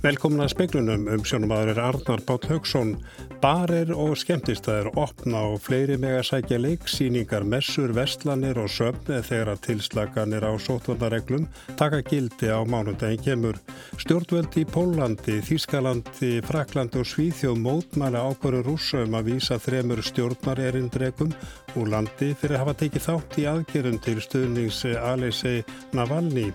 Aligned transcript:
Velkomin 0.00 0.40
að 0.40 0.54
speklunum 0.54 1.02
um 1.12 1.24
sjónumadur 1.28 1.74
er 1.74 1.78
Arnar 1.84 2.22
Bátt 2.24 2.46
Haugsson. 2.48 2.94
Barir 3.42 3.90
og 3.92 4.14
skemmtistæðir 4.16 4.88
opna 4.96 5.42
og 5.50 5.58
fleiri 5.60 5.98
mega 6.00 6.22
sækja 6.24 6.56
leiksýningar, 6.56 7.44
messur, 7.44 7.92
vestlanir 7.92 8.56
og 8.62 8.70
söfni 8.72 9.18
þegar 9.26 9.50
að 9.52 9.60
tilslaganir 9.66 10.46
á 10.48 10.56
sótvarnareglum 10.56 11.44
taka 11.76 12.00
gildi 12.08 12.48
á 12.48 12.64
mánundagin 12.64 13.20
kemur. 13.26 13.60
Stjórnvöldi 14.00 14.64
í 14.64 14.70
Pólandi, 14.72 15.36
Þískalandi, 15.44 16.32
Fraklandi 16.48 17.02
og 17.02 17.10
Svíþjóð 17.12 17.60
mótmæla 17.60 18.24
ákvöru 18.24 18.64
rúsum 18.70 19.20
að 19.20 19.34
vísa 19.34 19.60
þremur 19.60 20.00
stjórnarerindregum 20.00 21.36
úr 21.76 21.92
landi 21.92 22.32
fyrir 22.40 22.56
að 22.56 22.64
hafa 22.64 22.78
tekið 22.86 23.08
þátt 23.10 23.40
í 23.44 23.48
aðgerðum 23.52 24.00
til 24.08 24.16
stuðnings 24.24 24.80
Alesei 24.96 25.60
Navalny. 25.92 26.48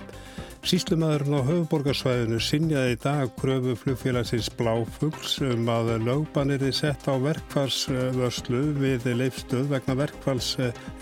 Síslumæðurinn 0.65 1.35
á 1.37 1.45
höfuborgarsvæðinu 1.45 2.39
sinjaði 2.41 2.95
í 2.95 2.97
dag 3.03 3.29
kröfu 3.37 3.75
flugfélagsins 3.77 4.47
Bláfugls 4.57 5.35
um 5.45 5.67
að 5.69 5.91
lögbanir 6.01 6.63
er 6.65 6.73
sett 6.73 7.05
á 7.05 7.13
verkfallsvörslu 7.21 8.61
við 8.79 9.05
leifstöð 9.19 9.67
vegna 9.75 9.93
verkfalls 9.99 10.55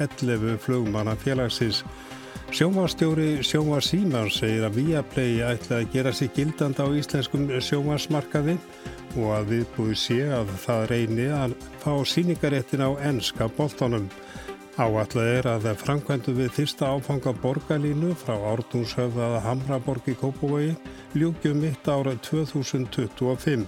11 0.03 0.57
flugmanna 0.65 1.15
félagsins. 1.21 1.79
Sjónvarstjóri 2.51 3.39
Sjónvar 3.39 3.87
Símans 3.87 4.41
segir 4.41 4.67
að 4.67 4.81
Viaplay 4.81 5.39
ætla 5.47 5.79
að 5.79 5.95
gera 5.95 6.11
sig 6.11 6.35
gildand 6.35 6.83
á 6.83 6.85
íslenskum 6.91 7.47
sjónvarsmarkaði 7.63 8.57
og 9.15 9.29
að 9.37 9.47
viðbúið 9.53 9.95
sé 10.03 10.19
að 10.27 10.51
það 10.65 10.89
reyni 10.91 11.29
að 11.31 11.55
fá 11.79 11.93
síningaréttin 12.03 12.83
á 12.83 12.91
ennska 12.99 13.47
boltanum. 13.55 14.11
Áallega 14.73 15.23
er 15.37 15.45
að 15.51 15.65
framkvæmdu 15.77 16.33
við 16.33 16.47
fyrsta 16.55 16.87
áfanga 16.95 17.29
borgarlínu 17.43 18.15
frá 18.17 18.33
Ártúnshöfðaða 18.55 19.43
Hamraborg 19.45 20.07
í 20.09 20.15
Kópavogi 20.17 20.71
ljúkjum 21.13 21.61
mitt 21.61 21.85
ára 21.85 22.15
2025 22.25 23.67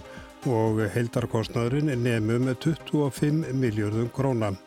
og 0.49 0.81
heildarkostnaðurinn 0.95 1.93
nefnum 2.01 2.49
með 2.49 2.57
25 2.71 3.53
miljardum 3.53 4.09
krónan. 4.17 4.57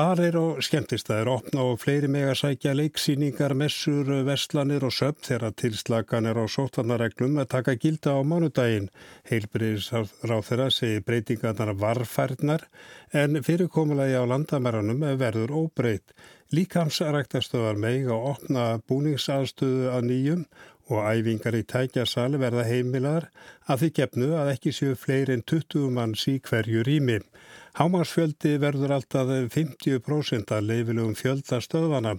Barir 0.00 0.36
og 0.40 0.62
skemmtistæðir 0.64 1.28
opna 1.28 1.64
og 1.68 1.80
fleiri 1.82 2.08
mega 2.08 2.32
sækja 2.38 2.70
leiksýningar, 2.72 3.52
messur, 3.58 4.08
vestlanir 4.24 4.86
og 4.86 4.94
söpn 4.96 5.26
þegar 5.26 5.52
tilslaganir 5.60 6.40
á 6.40 6.44
sótvarnareglum 6.48 7.36
að 7.42 7.50
taka 7.52 7.74
gilda 7.82 8.14
á 8.16 8.24
mánudaginn. 8.24 8.88
Heilbriðisráð 9.28 10.14
þeirra 10.46 10.70
segir 10.72 11.04
breytingarnar 11.04 11.74
varfærnar 11.82 12.64
en 13.12 13.42
fyrirkomulagi 13.44 14.16
á 14.16 14.24
landamæranum 14.24 15.04
verður 15.20 15.52
óbreytt. 15.66 16.16
Líkamsræktastöðar 16.56 17.76
meig 17.76 18.08
að 18.08 18.28
opna 18.32 18.66
búningsaðstöðu 18.88 19.92
að 19.92 20.08
nýjum 20.08 20.46
og 20.90 21.04
æfingar 21.12 21.60
í 21.60 21.66
tækjasal 21.68 22.32
verða 22.40 22.64
heimilar 22.72 23.28
að 23.68 23.84
því 23.84 23.94
gefnu 24.00 24.32
að 24.38 24.54
ekki 24.56 24.72
séu 24.74 24.96
fleiri 24.96 25.36
en 25.36 25.44
20 25.44 25.92
manns 25.92 26.24
í 26.30 26.40
hverju 26.40 26.88
rými. 26.88 27.20
Hámarsfjöldi 27.78 28.56
verður 28.58 28.96
alltaf 28.96 29.28
50% 29.54 30.50
að 30.56 30.66
leifilegum 30.66 31.14
fjöldastöðvana. 31.18 32.16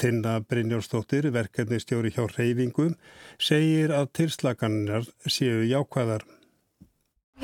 Tinna 0.00 0.38
Brynjórsdóttir, 0.42 1.28
verkefnistjóri 1.30 2.10
hjá 2.14 2.24
Reyfingum, 2.32 2.96
segir 3.38 3.92
að 3.94 4.08
tilslaganir 4.16 5.06
séu 5.28 5.60
jákvæðar. 5.68 6.24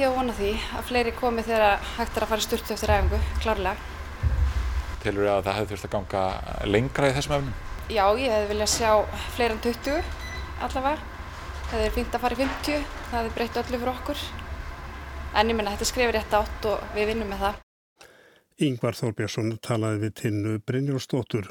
Ég 0.01 0.09
vona 0.17 0.33
því 0.33 0.55
að 0.73 0.87
fleiri 0.89 1.13
komi 1.15 1.45
þegar 1.45 1.79
hægt 1.99 2.17
er 2.17 2.25
að 2.25 2.33
fara 2.33 2.47
styrtu 2.49 2.75
eftir 2.75 2.91
ræfingu, 2.91 3.21
klárlega. 3.45 3.77
Tilur 5.05 5.29
að 5.29 5.45
það 5.45 5.59
hefði 5.59 5.75
þurft 5.75 5.89
að 5.89 5.95
ganga 5.99 6.27
lengra 6.65 7.11
í 7.11 7.17
þessum 7.19 7.37
efnum? 7.39 7.57
Já, 7.93 8.07
ég 8.17 8.33
hefði 8.33 8.53
viljað 8.55 8.73
sjá 8.73 8.93
fleira 9.37 9.59
en 9.59 9.67
20 9.69 10.01
allavega. 10.65 11.11
Það 11.69 11.85
er 11.85 11.99
fint 11.99 12.17
að 12.17 12.25
fara 12.25 12.39
í 12.39 12.41
50, 12.41 12.87
það 13.11 13.19
hefði 13.21 13.37
breytt 13.37 13.61
öllu 13.63 13.83
fyrir 13.83 13.93
okkur. 13.93 14.25
En 15.33 15.49
ég 15.49 15.57
menna, 15.57 15.73
þetta 15.73 15.89
skrifir 15.89 16.17
rétt 16.19 16.35
átt 16.37 16.67
og 16.69 16.81
við 16.93 17.13
vinnum 17.13 17.31
með 17.33 17.45
það. 17.47 17.61
Yngvar 18.63 18.97
Þórbjörnsson 18.99 19.55
talaði 19.65 20.03
við 20.03 20.17
tinnu 20.21 20.57
Brynjórsdóttur. 20.69 21.49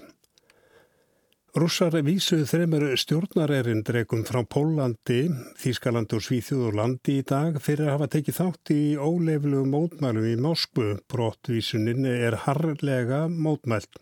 Rússar 1.52 1.98
vísuð 2.08 2.46
þreymur 2.48 2.86
stjórnarerindregum 3.02 4.22
frá 4.24 4.40
Pólandi, 4.48 5.26
Þískaland 5.60 6.14
og 6.16 6.22
Svíþjóð 6.24 6.62
og 6.70 6.78
landi 6.80 7.18
í 7.20 7.26
dag 7.28 7.58
fyrir 7.60 7.90
að 7.90 7.98
hafa 7.98 8.08
tekið 8.14 8.38
þátt 8.38 8.72
í 8.72 8.84
óleiflu 8.96 9.66
mótmælum 9.68 10.30
í 10.30 10.38
Moskvu. 10.40 10.94
Brottvísunin 11.12 12.08
er 12.08 12.38
harlega 12.46 13.26
mótmælt. 13.28 14.00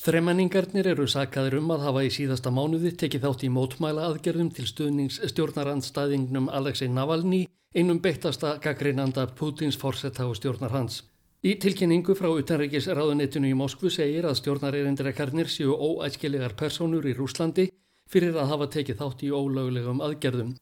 Þremenningarnir 0.00 0.88
eru 0.94 1.04
sakaður 1.10 1.58
um 1.60 1.74
að 1.74 1.84
hafa 1.90 2.06
í 2.06 2.14
síðasta 2.16 2.54
mánuði 2.54 2.94
tekið 3.02 3.26
þátt 3.26 3.44
í 3.44 3.52
mótmæla 3.52 4.08
aðgerðum 4.08 4.48
til 4.56 4.64
stuðnings 4.70 5.20
stjórnarandstæðingnum 5.28 6.48
Alexei 6.48 6.88
Navalny, 6.88 7.44
einum 7.74 7.98
beittasta 8.00 8.58
gaggreinanda 8.62 9.26
Putins 9.34 9.76
forsetta 9.78 10.26
og 10.28 10.36
stjórnar 10.38 10.70
hans. 10.70 11.02
Í 11.44 11.56
tilkynningu 11.60 12.14
frá 12.16 12.30
utanreikis 12.30 12.86
ráðunettinu 12.88 13.50
í 13.50 13.56
Moskvu 13.58 13.90
segir 13.92 14.24
að 14.24 14.38
stjórnarerindrekarnir 14.38 15.50
séu 15.52 15.74
óæskilegar 15.74 16.54
personur 16.56 17.04
í 17.04 17.12
Rúslandi 17.18 17.66
fyrir 18.08 18.38
að 18.38 18.52
hafa 18.52 18.68
tekið 18.76 19.00
þátt 19.02 19.24
í 19.26 19.32
ólöglegum 19.34 20.00
aðgerðum. 20.06 20.54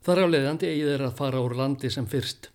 Þar 0.00 0.22
á 0.24 0.26
leiðandi 0.32 0.70
eigið 0.70 0.92
er 0.94 1.04
að 1.08 1.18
fara 1.18 1.42
úr 1.44 1.56
landi 1.58 1.90
sem 1.92 2.06
fyrst. 2.08 2.48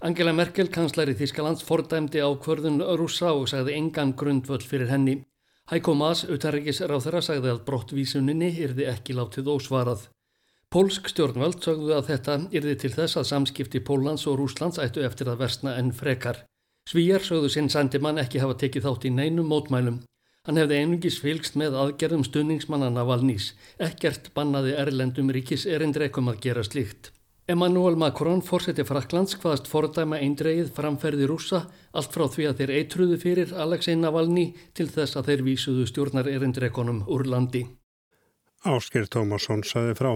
Angela 0.00 0.32
Merkel, 0.32 0.70
kanslari 0.72 1.12
Þískalands, 1.12 1.60
fordæmdi 1.66 2.22
á 2.24 2.30
kvörðun 2.40 2.80
rúsa 2.96 3.34
og 3.36 3.50
sagði 3.52 3.74
engan 3.76 4.14
grundvöld 4.16 4.64
fyrir 4.64 4.88
henni. 4.88 5.18
Heiko 5.68 5.92
Maas, 5.92 6.22
utanreikis 6.24 6.80
ráðherra, 6.80 7.20
sagði 7.20 7.52
að 7.52 7.60
brottvísuninni 7.66 8.48
yrði 8.64 8.88
ekki 8.94 9.18
látið 9.18 9.52
ósvarað. 9.52 10.08
Pólsk 10.70 11.08
stjórnvöld 11.10 11.64
sagðu 11.64 11.96
að 11.96 12.12
þetta 12.12 12.34
yrði 12.54 12.72
til 12.78 12.92
þess 12.94 13.18
að 13.18 13.24
samskipti 13.26 13.80
Pólans 13.82 14.22
og 14.30 14.36
Rúslands 14.38 14.78
ættu 14.78 15.02
eftir 15.02 15.26
að 15.26 15.40
versna 15.40 15.72
enn 15.80 15.90
frekar. 15.90 16.44
Svíjar 16.86 17.24
sögðu 17.26 17.50
sinn 17.50 17.70
sendimann 17.74 18.20
ekki 18.22 18.38
hafa 18.38 18.54
tekið 18.60 18.86
þátt 18.86 19.06
í 19.08 19.12
neinum 19.16 19.50
mótmælum. 19.50 19.96
Hann 20.46 20.60
hefði 20.62 20.78
einungis 20.78 21.18
fylgst 21.24 21.58
með 21.58 21.74
aðgerðum 21.74 22.22
stunningsmannana 22.22 23.02
Valnís. 23.02 23.50
Ekkert 23.82 24.30
bannaði 24.38 24.78
Erlendum 24.78 25.34
ríkis 25.34 25.66
erindreikum 25.66 26.30
að 26.30 26.40
gera 26.46 26.62
slíkt. 26.62 27.10
Emmanuel 27.50 27.98
Macron 27.98 28.38
fórseti 28.46 28.86
Fraklands 28.86 29.34
hvaðast 29.42 29.66
fordæma 29.66 30.22
eindreið 30.22 30.70
framferði 30.76 31.26
rúsa 31.26 31.64
allt 31.90 32.14
frá 32.14 32.28
því 32.30 32.46
að 32.46 32.60
þeir 32.60 32.76
eitruðu 32.78 33.22
fyrir 33.26 33.56
Alexei 33.58 33.98
Navalny 33.98 34.52
til 34.78 34.86
þess 34.86 35.18
að 35.18 35.32
þeir 35.32 35.48
vísuðu 35.50 35.90
stjórnar 35.90 36.30
erindreikonum 36.30 37.08
úr 37.10 37.26
landi. 37.26 37.66
Ásker 38.62 39.10
Tómasson 39.10 39.66
saði 39.66 39.98
frá. 39.98 40.12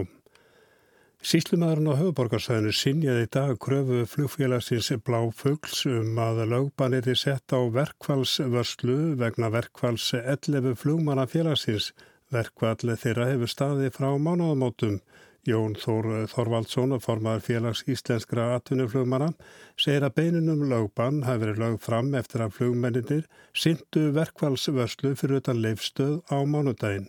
Síslumæðurinn 1.24 1.88
á 1.88 1.96
höfuborgarsæðinu 1.96 2.70
sinjaði 2.76 3.20
í 3.24 3.28
dag 3.32 3.54
kröfu 3.64 4.02
flugfélagsins 4.12 4.90
Bláfugls 5.06 5.86
um 5.88 6.18
að 6.20 6.42
lögbanir 6.50 7.08
er 7.08 7.16
sett 7.16 7.54
á 7.56 7.64
verkfallsvörslu 7.72 8.96
vegna 9.22 9.48
verkfalls 9.54 10.10
11 10.18 10.76
flugmanna 10.82 11.24
félagsins. 11.24 11.94
Verkfall 12.28 12.92
þeirra 13.00 13.30
hefur 13.30 13.54
staði 13.54 13.88
frá 13.96 14.10
mánuðamótum. 14.20 15.00
Jón 15.48 15.78
Þór 15.80 16.28
Þorvaldsson, 16.28 16.92
formar 17.00 17.40
félags 17.40 17.86
íslenskra 17.88 18.50
atvinnuflugmanna, 18.58 19.32
segir 19.80 20.04
að 20.04 20.16
beinunum 20.20 20.68
lögban 20.68 21.24
hafi 21.24 21.46
verið 21.46 21.64
lög 21.64 21.82
fram 21.88 22.12
eftir 22.20 22.44
að 22.44 22.56
flugmenninir 22.60 23.26
syndu 23.56 24.10
verkfallsvörslu 24.20 25.16
fyrir 25.16 25.40
utan 25.40 25.64
leifstöð 25.64 26.18
á 26.28 26.36
mánudaginn 26.44 27.08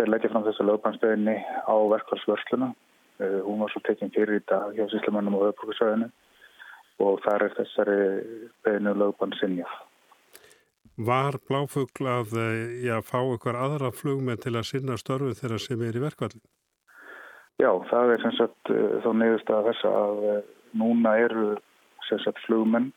þeir 0.00 0.12
leggja 0.14 0.32
fram 0.32 0.46
þessu 0.46 0.66
lögbannstöðinni 0.66 1.36
á 1.68 1.74
verkvælsvörsluna. 1.92 2.72
Uh, 3.20 3.40
hún 3.44 3.60
var 3.60 3.72
svo 3.72 3.82
tekinn 3.84 4.12
fyrir 4.14 4.40
í 4.40 4.44
dag 4.48 4.72
hjá 4.76 4.86
Síslamannum 4.88 5.36
og 5.36 5.50
höfbrukarsvæðinu 5.50 6.08
og 7.04 7.20
þar 7.24 7.46
er 7.46 7.56
þessari 7.56 7.98
beinu 8.64 8.94
lögbann 8.96 9.36
sinjað. 9.40 9.72
Var 11.00 11.38
bláfugl 11.48 12.08
að 12.12 12.34
eh, 12.36 12.72
já, 12.84 12.98
fá 13.00 13.20
ykkur 13.22 13.56
aðra 13.56 13.88
flugmenn 13.96 14.40
til 14.40 14.52
að 14.52 14.66
sinna 14.68 14.98
störfu 15.00 15.32
þeirra 15.38 15.60
sem 15.62 15.84
er 15.86 15.96
í 15.96 16.02
verkvælin? 16.02 16.42
Já, 17.60 17.70
það 17.88 18.12
er 18.14 18.24
sem 18.24 18.34
sagt 18.36 18.72
uh, 18.72 18.98
þá 19.04 19.10
neyðust 19.16 19.52
að 19.52 19.68
þess 19.70 19.88
að 19.88 20.24
núna 20.80 21.14
eru 21.24 21.46
sem 22.08 22.20
sagt 22.24 22.40
flugmenn 22.44 22.90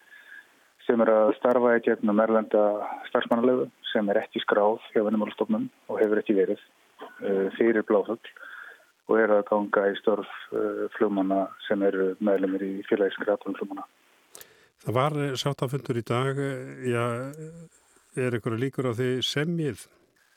sem 0.88 1.00
er 1.04 1.12
að 1.14 1.34
starfa 1.38 1.78
í 1.78 1.84
gegnum 1.86 2.20
erlenda 2.20 2.64
starfsmannalegu 3.10 3.70
sem 3.94 4.10
er 4.12 4.20
ekki 4.24 4.42
skráð 4.44 4.82
hjá 4.92 5.04
vennumálstofnum 5.06 5.70
og 5.88 6.00
hefur 6.02 6.20
ekki 6.20 6.36
verið. 6.38 6.60
Eh, 7.24 7.50
fyrir 7.56 7.86
bláfugl 7.88 8.32
og 9.08 9.20
er 9.20 9.32
að 9.32 9.46
ganga 9.48 9.84
í 9.92 9.96
störf 10.00 10.30
eh, 10.52 10.86
flugmanna 10.96 11.46
sem 11.68 11.82
eru 11.88 12.14
meðlumir 12.24 12.64
í 12.66 12.72
félagskri 12.90 13.32
aðvunflugmanna. 13.32 13.86
Það 14.84 14.98
var 14.98 15.16
eh, 15.24 15.36
sáttafundur 15.40 16.00
í 16.00 16.04
dag, 16.08 16.40
já, 16.84 17.04
er 18.20 18.38
ykkur 18.40 18.58
að 18.58 18.64
líkur 18.66 18.90
á 18.92 18.94
því 18.98 19.10
semjið? 19.28 19.86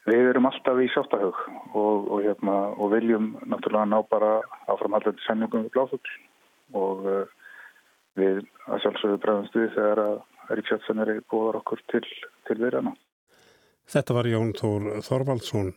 Við 0.06 0.30
erum 0.30 0.46
alltaf 0.46 0.78
í 0.78 0.86
sáttahög 0.94 1.40
og, 1.74 2.06
og, 2.06 2.20
hérna, 2.22 2.54
og 2.78 2.92
viljum 2.94 3.32
náttúrulega 3.42 3.90
ná 3.90 3.98
bara 4.06 4.36
áframhaldandi 4.70 5.26
semjungum 5.26 5.66
við 5.66 5.74
bláfugl 5.74 6.14
og 6.78 7.08
við 8.14 8.44
að 8.70 8.84
sjálfsögðu 8.84 9.18
bregðumst 9.24 9.58
við 9.58 9.74
þegar 9.74 10.02
að 10.04 10.16
Ríksjálfsson 10.54 11.02
búðar 11.26 11.58
okkur 11.58 11.82
til, 11.90 12.04
til 12.46 12.54
viðræna. 12.60 12.92
Þetta 13.90 14.14
var 14.14 14.30
Jón 14.30 14.52
Þór 14.54 14.86
Þorvaldsson. 15.02 15.72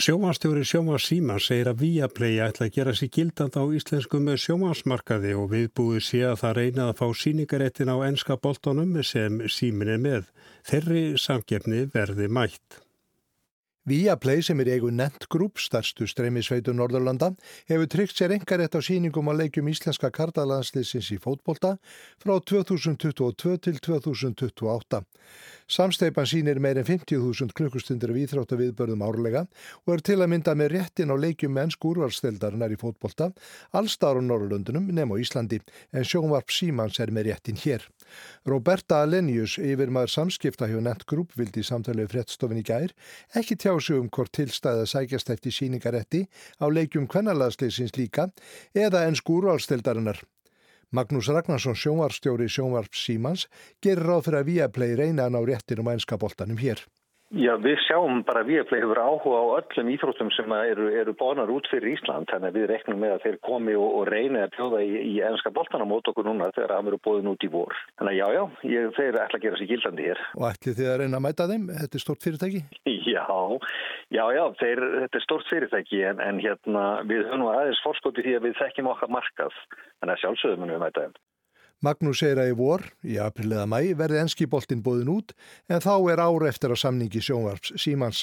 Sjómanstjóri 0.00 0.64
Sjómans 0.64 1.04
Síma 1.06 1.36
segir 1.38 1.68
að 1.70 1.82
Viaplay 1.84 2.40
ætla 2.42 2.66
að 2.66 2.76
gera 2.78 2.94
sér 2.96 3.10
gildand 3.12 3.58
á 3.60 3.62
íslenskum 3.76 4.30
sjómansmarkaði 4.44 5.34
og 5.38 5.50
viðbúið 5.52 6.00
sé 6.02 6.22
að 6.26 6.38
það 6.40 6.56
reyna 6.58 6.86
að 6.88 6.96
fá 6.98 7.06
síningarettin 7.22 7.92
á 7.92 7.96
enska 8.08 8.38
boltonum 8.40 8.96
sem 9.06 9.42
símin 9.46 9.92
er 9.92 10.00
með. 10.02 10.32
Þeirri 10.66 11.04
samgefni 11.20 11.84
verði 11.92 12.26
mætt. 12.32 12.80
Viaplay 13.82 14.38
sem 14.46 14.60
er 14.62 14.68
eigu 14.76 14.92
Nent 14.94 15.24
Group, 15.26 15.58
starstu 15.58 16.06
streymisveitu 16.06 16.70
Norðurlanda, 16.70 17.32
hefur 17.66 17.88
tryggt 17.90 18.14
sér 18.14 18.30
engarétt 18.36 18.76
á 18.78 18.80
síningum 18.82 19.26
á 19.26 19.34
leikjum 19.34 19.70
íslenska 19.72 20.12
kardalandsliðsins 20.14 21.08
í 21.10 21.18
fótbolta 21.18 21.72
frá 22.22 22.36
2022 22.38 23.56
til 23.58 23.80
2028. 23.82 25.02
Samsteipan 25.72 26.26
sínir 26.28 26.58
meirinn 26.60 26.84
50.000 26.84 27.54
klukkustundir 27.56 28.10
af 28.12 28.16
íþráttaviðbörðum 28.20 29.04
árlega 29.06 29.40
og 29.86 29.92
er 29.94 30.02
til 30.04 30.18
að 30.20 30.28
mynda 30.28 30.52
með 30.58 30.74
réttin 30.74 31.08
á 31.08 31.16
leikjum 31.16 31.54
mennsku 31.56 31.94
úrvalsteldarinnar 31.94 32.74
í 32.74 32.76
fótbolta 32.76 33.30
allstar 33.80 34.20
á 34.20 34.22
Norrlundunum 34.26 34.90
nefn 34.92 35.14
á 35.16 35.22
Íslandi 35.22 35.62
en 35.96 36.04
sjónvarp 36.04 36.52
Símans 36.52 37.00
er 37.00 37.14
með 37.16 37.30
réttin 37.30 37.56
hér. 37.62 37.86
Roberta 38.44 39.00
Alenius, 39.06 39.56
yfir 39.56 39.88
maður 39.88 40.12
samskipta 40.12 40.68
hjá 40.68 40.76
Nett 40.84 41.06
Group, 41.08 41.32
vildi 41.40 41.64
samtalið 41.64 42.12
frettstofin 42.12 42.60
í 42.60 42.66
gær, 42.68 42.92
ekki 43.32 43.56
tjá 43.56 43.72
sig 43.80 43.96
um 43.96 44.12
hvort 44.12 44.34
tilstæða 44.36 44.84
sækjast 44.92 45.32
eftir 45.32 45.56
síningaretti 45.56 46.26
á 46.60 46.68
leikjum 46.68 47.08
kvennalagsleisins 47.08 47.96
líka 47.96 48.28
eða 48.76 49.06
ennsku 49.08 49.40
úrvalsteldarinnar. 49.40 50.20
Magnús 50.92 51.30
Ragnarsson 51.32 51.72
sjónvarstjóri 51.72 52.50
sjónvarp 52.52 52.92
Símans 52.92 53.46
gerir 53.80 54.04
ráð 54.04 54.26
fyrir 54.26 54.42
að 54.42 54.48
Viaplay 54.50 54.90
reyna 54.98 55.24
hann 55.24 55.38
á 55.38 55.40
réttinum 55.40 55.88
að 55.88 55.96
ennska 55.96 56.18
boltanum 56.20 56.58
hér. 56.60 56.82
Já, 57.32 57.54
við 57.64 57.78
sjáum 57.86 58.18
bara 58.28 58.42
að 58.42 58.50
Viaplay 58.50 58.82
hefur 58.82 58.98
áhuga 59.00 59.38
á 59.40 59.44
öllum 59.56 59.90
íþróttum 59.94 60.28
sem 60.36 60.52
eru, 60.52 60.90
eru 61.00 61.14
bónar 61.16 61.48
út 61.48 61.64
fyrir 61.72 61.94
Ísland, 61.94 62.28
þannig 62.28 62.50
að 62.50 62.58
við 62.58 62.66
reknum 62.68 63.00
með 63.00 63.14
að 63.14 63.22
þeir 63.24 63.38
komi 63.48 63.76
og, 63.80 63.86
og 63.88 64.10
reyni 64.10 64.42
að 64.42 64.52
bjóða 64.58 64.82
í, 64.84 64.90
í 65.08 65.14
ennska 65.24 65.52
boltan 65.56 65.80
á 65.80 65.88
mót 65.88 66.10
okkur 66.12 66.28
núna 66.28 66.50
þegar 66.52 66.74
það 66.74 66.90
verður 66.90 67.02
bóðin 67.08 67.32
út 67.32 67.46
í 67.48 67.50
vor. 67.54 67.80
Þannig 67.96 68.12
að 68.12 68.20
já, 68.20 68.26
já, 68.36 68.68
ég, 68.74 68.92
þeir 68.98 69.20
ætla 69.22 69.40
að 69.40 69.46
gera 69.46 69.62
sér 69.62 69.70
gildandi 69.72 70.06
hér. 70.10 70.22
Og 70.36 70.46
ætli 70.50 70.76
þið 70.76 70.92
að 70.92 71.00
reyna 71.00 71.20
að 71.22 71.26
mæta 71.30 71.48
þeim? 71.54 71.66
Þetta 71.80 72.00
er 72.00 72.04
stort 72.04 72.28
fyrirtæki? 72.28 72.62
Já, 72.84 73.26
já, 74.12 74.24
já, 74.36 74.44
þeir, 74.60 74.86
þetta 75.00 75.22
er 75.22 75.28
stort 75.30 75.48
fyrirtæki 75.48 76.06
en, 76.12 76.20
en 76.20 76.44
hérna 76.44 76.86
við 77.08 77.24
höfum 77.30 77.48
aðeins 77.48 77.84
fórskóti 77.86 78.28
því 78.28 78.36
að 78.42 78.48
við 78.50 78.60
þekkjum 78.60 78.92
okkar 78.92 79.16
markað, 79.16 79.60
þannig 80.02 80.18
að 80.18 80.24
sjálfsögum 80.26 80.74
við 80.76 80.84
mæta 80.84 81.06
þeim. 81.06 81.20
Magnús 81.82 82.20
segir 82.22 82.38
að 82.38 82.52
í 82.52 82.58
vor, 82.58 82.84
í 83.02 83.16
april 83.18 83.48
eða 83.56 83.64
mæ, 83.66 83.80
verði 83.98 84.20
enskiboltinn 84.22 84.84
bóðin 84.86 85.10
út 85.10 85.32
en 85.66 85.82
þá 85.82 85.94
er 86.12 86.22
ár 86.22 86.44
eftir 86.46 86.70
á 86.70 86.76
samningi 86.78 87.18
sjónvarps 87.18 87.74
Símans. 87.74 88.20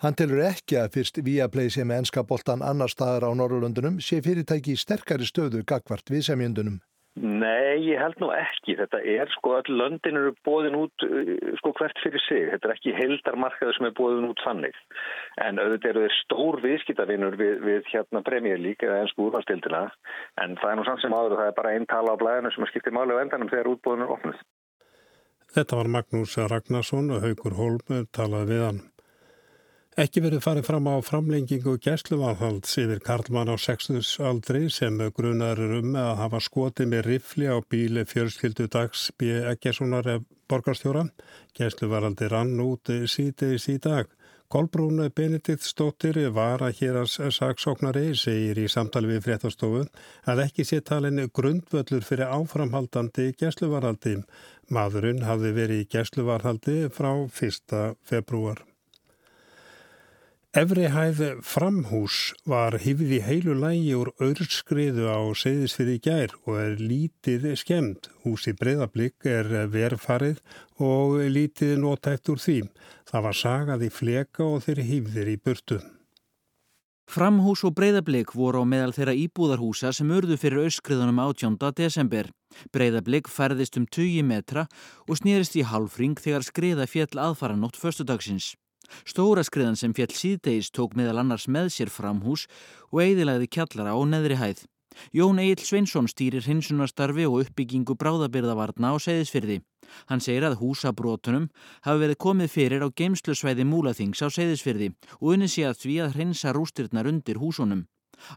Hann 0.00 0.16
telur 0.16 0.40
ekki 0.46 0.78
að 0.80 0.96
fyrst 0.96 1.20
Viaplay 1.20 1.68
sem 1.70 1.92
enskaboltan 1.92 2.64
annar 2.64 2.88
staðar 2.88 3.28
á 3.28 3.30
Norrlundunum 3.36 4.00
sé 4.00 4.22
fyrirtæki 4.24 4.72
í 4.72 4.80
sterkari 4.80 5.28
stöðu 5.28 5.60
gagvart 5.68 6.08
viðsemjöndunum. 6.08 6.80
Nei, 7.20 7.76
ég 7.84 8.00
held 8.00 8.16
nú 8.22 8.30
ekki. 8.32 8.72
Þetta 8.78 9.02
er 9.04 9.28
sko, 9.34 9.58
all 9.58 9.74
löndin 9.76 10.16
eru 10.16 10.30
bóðin 10.48 10.78
út 10.78 11.04
uh, 11.04 11.32
sko 11.58 11.74
hvert 11.76 11.98
fyrir 12.00 12.22
sig. 12.24 12.46
Þetta 12.48 12.70
er 12.70 12.72
ekki 12.72 12.94
heldarmarkaður 12.96 13.76
sem 13.76 13.88
er 13.90 13.96
bóðin 13.98 14.30
út 14.30 14.40
þannig. 14.46 14.78
En 15.44 15.60
auðvitað 15.60 15.90
eru 15.90 16.06
þeir 16.06 16.16
stór 16.22 16.58
viðskiptavinnur 16.64 17.36
við, 17.36 17.58
við 17.66 17.90
hérna 17.92 18.24
premjörlík 18.24 18.86
eða 18.88 19.02
ennsku 19.02 19.26
úrvastildina. 19.26 19.84
En 20.40 20.56
það 20.62 20.72
er 20.72 20.80
nú 20.80 20.86
samt 20.88 21.04
sem 21.04 21.16
áður 21.16 21.36
og 21.36 21.42
það 21.42 21.52
er 21.52 21.58
bara 21.60 21.74
einn 21.76 21.88
tala 21.92 22.16
á 22.16 22.20
blæðinu 22.22 22.54
sem 22.56 22.68
skiptir 22.72 22.96
máli 22.96 23.12
á 23.12 23.20
endanum 23.20 23.52
þegar 23.52 23.74
útbóðinu 23.74 24.08
er 24.08 24.16
opnust. 24.16 24.48
Þetta 25.52 25.82
var 25.82 25.92
Magnús 25.92 26.38
Ragnarsson 26.48 27.12
og 27.12 27.26
Haugur 27.26 27.58
Holm 27.60 28.08
talaði 28.16 28.54
við 28.54 28.66
hann. 28.70 28.82
Ekki 30.00 30.22
verið 30.24 30.40
farið 30.40 30.64
fram 30.64 30.86
á 30.88 30.96
framlengingu 31.04 31.74
gæsluvarhalds 31.84 32.78
yfir 32.80 33.00
Karlmann 33.04 33.50
á 33.52 33.60
60 33.60 34.22
aldri 34.24 34.70
sem 34.72 34.96
grunar 35.12 35.60
um 35.60 35.92
að 36.00 36.12
hafa 36.16 36.40
skoti 36.40 36.86
með 36.88 37.10
rifli 37.10 37.44
á 37.44 37.60
bíli 37.60 38.06
fjölskyldu 38.08 38.70
dags 38.72 39.10
B. 39.20 39.28
Eggessonar 39.50 40.08
borgarstjóra. 40.48 41.04
Gæsluvarhaldi 41.52 42.30
rann 42.32 42.56
út 42.64 42.88
síðdeis 42.88 43.68
í 43.68 43.76
dag. 43.76 44.08
Kolbrún 44.48 45.12
Benedikt 45.12 45.60
Stóttir 45.60 46.16
var 46.32 46.64
að 46.64 46.80
hér 46.80 47.02
að 47.04 47.28
saksóknari 47.36 48.16
segir 48.16 48.64
í 48.64 48.66
samtali 48.72 49.12
við 49.12 49.28
fréttastofu 49.28 49.84
að 50.24 50.44
ekki 50.48 50.64
sé 50.64 50.80
talin 50.80 51.20
grundvöllur 51.28 52.00
fyrir 52.00 52.32
áframhaldandi 52.32 53.34
gæsluvarhaldi. 53.36 54.22
Maðurinn 54.72 55.24
hafði 55.28 55.56
verið 55.60 55.84
í 55.84 55.88
gæsluvarhaldi 55.92 56.82
frá 56.88 57.12
1. 57.28 57.96
februar. 58.00 58.71
Efri 60.52 60.84
hæð 60.92 61.20
framhús 61.48 62.16
var 62.44 62.74
hifið 62.76 63.12
í 63.16 63.20
heilu 63.24 63.54
lægi 63.56 63.94
úr 63.96 64.10
öðrskriðu 64.20 65.06
á 65.08 65.32
segðisfyrði 65.32 65.94
gær 66.04 66.34
og 66.44 66.58
er 66.60 66.74
lítið 66.76 67.46
skemmt. 67.56 68.10
Húsi 68.20 68.52
breyðablík 68.60 69.24
er 69.24 69.48
verfarið 69.72 70.42
og 70.76 71.16
lítið 71.32 71.80
notætt 71.80 72.28
úr 72.28 72.44
því. 72.44 72.58
Það 73.08 73.24
var 73.30 73.40
sagað 73.40 73.86
í 73.88 73.90
fleka 73.96 74.44
og 74.44 74.60
þeir 74.66 74.84
hifðir 74.90 75.32
í 75.32 75.40
burtu. 75.40 75.80
Framhús 77.08 77.64
og 77.64 77.72
breyðablík 77.80 78.36
voru 78.36 78.60
á 78.60 78.68
meðal 78.68 78.92
þeirra 78.92 79.16
íbúðarhúsa 79.24 79.96
sem 79.96 80.12
urðu 80.12 80.36
fyrir 80.36 80.66
öskriðunum 80.68 81.24
18. 81.32 81.56
desember. 81.80 82.28
Breyðablík 82.76 83.32
færðist 83.32 83.80
um 83.80 83.88
20 83.88 84.28
metra 84.28 84.68
og 85.08 85.16
snýrist 85.16 85.56
í 85.56 85.64
halfring 85.64 86.20
þegar 86.20 86.44
skriða 86.44 86.84
fjall 86.84 87.24
aðfaranótt 87.30 87.80
förstudagsins. 87.80 88.52
Stóra 89.08 89.44
skriðan 89.46 89.78
sem 89.78 89.94
fjall 89.96 90.12
síðdeis 90.14 90.70
tók 90.70 90.96
meðal 90.98 91.22
annars 91.22 91.48
með 91.48 91.72
sér 91.76 91.92
framhús 91.92 92.46
og 92.90 93.02
eidilæði 93.04 93.48
kjallara 93.52 93.96
á 93.96 94.00
neðri 94.04 94.38
hæð. 94.40 94.66
Jón 95.12 95.40
Egil 95.40 95.64
Sveinsson 95.64 96.08
stýrir 96.10 96.44
hinsunastarfi 96.46 97.24
og 97.28 97.42
uppbyggingu 97.42 97.96
bráðabyrðavarna 98.00 98.92
á 98.92 98.96
Seyðisfyrði. 99.00 99.62
Hann 100.08 100.20
segir 100.24 100.46
að 100.46 100.58
húsabrótunum 100.60 101.48
hafi 101.86 102.02
verið 102.04 102.20
komið 102.26 102.52
fyrir 102.52 102.84
á 102.84 102.88
geimslusvæði 102.92 103.66
Múlaþings 103.68 104.22
á 104.24 104.28
Seyðisfyrði 104.28 104.92
og 105.20 105.34
unni 105.34 105.48
sé 105.48 105.66
að 105.68 105.80
því 105.82 105.98
að 106.04 106.14
hreinsa 106.16 106.54
rústirnar 106.56 107.08
undir 107.08 107.40
húsunum. 107.42 107.86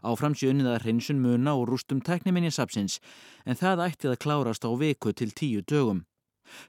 Áframsi 0.02 0.50
unnið 0.50 0.72
að 0.72 0.82
hreinsun 0.82 1.22
muna 1.22 1.54
og 1.54 1.68
rústum 1.70 2.00
tekniminjasapsins 2.02 2.98
en 3.44 3.58
það 3.60 3.84
ætti 3.86 4.10
að 4.10 4.20
klárast 4.24 4.66
á 4.66 4.70
viku 4.72 5.12
til 5.12 5.30
tíu 5.30 5.62
dögum. 5.62 6.04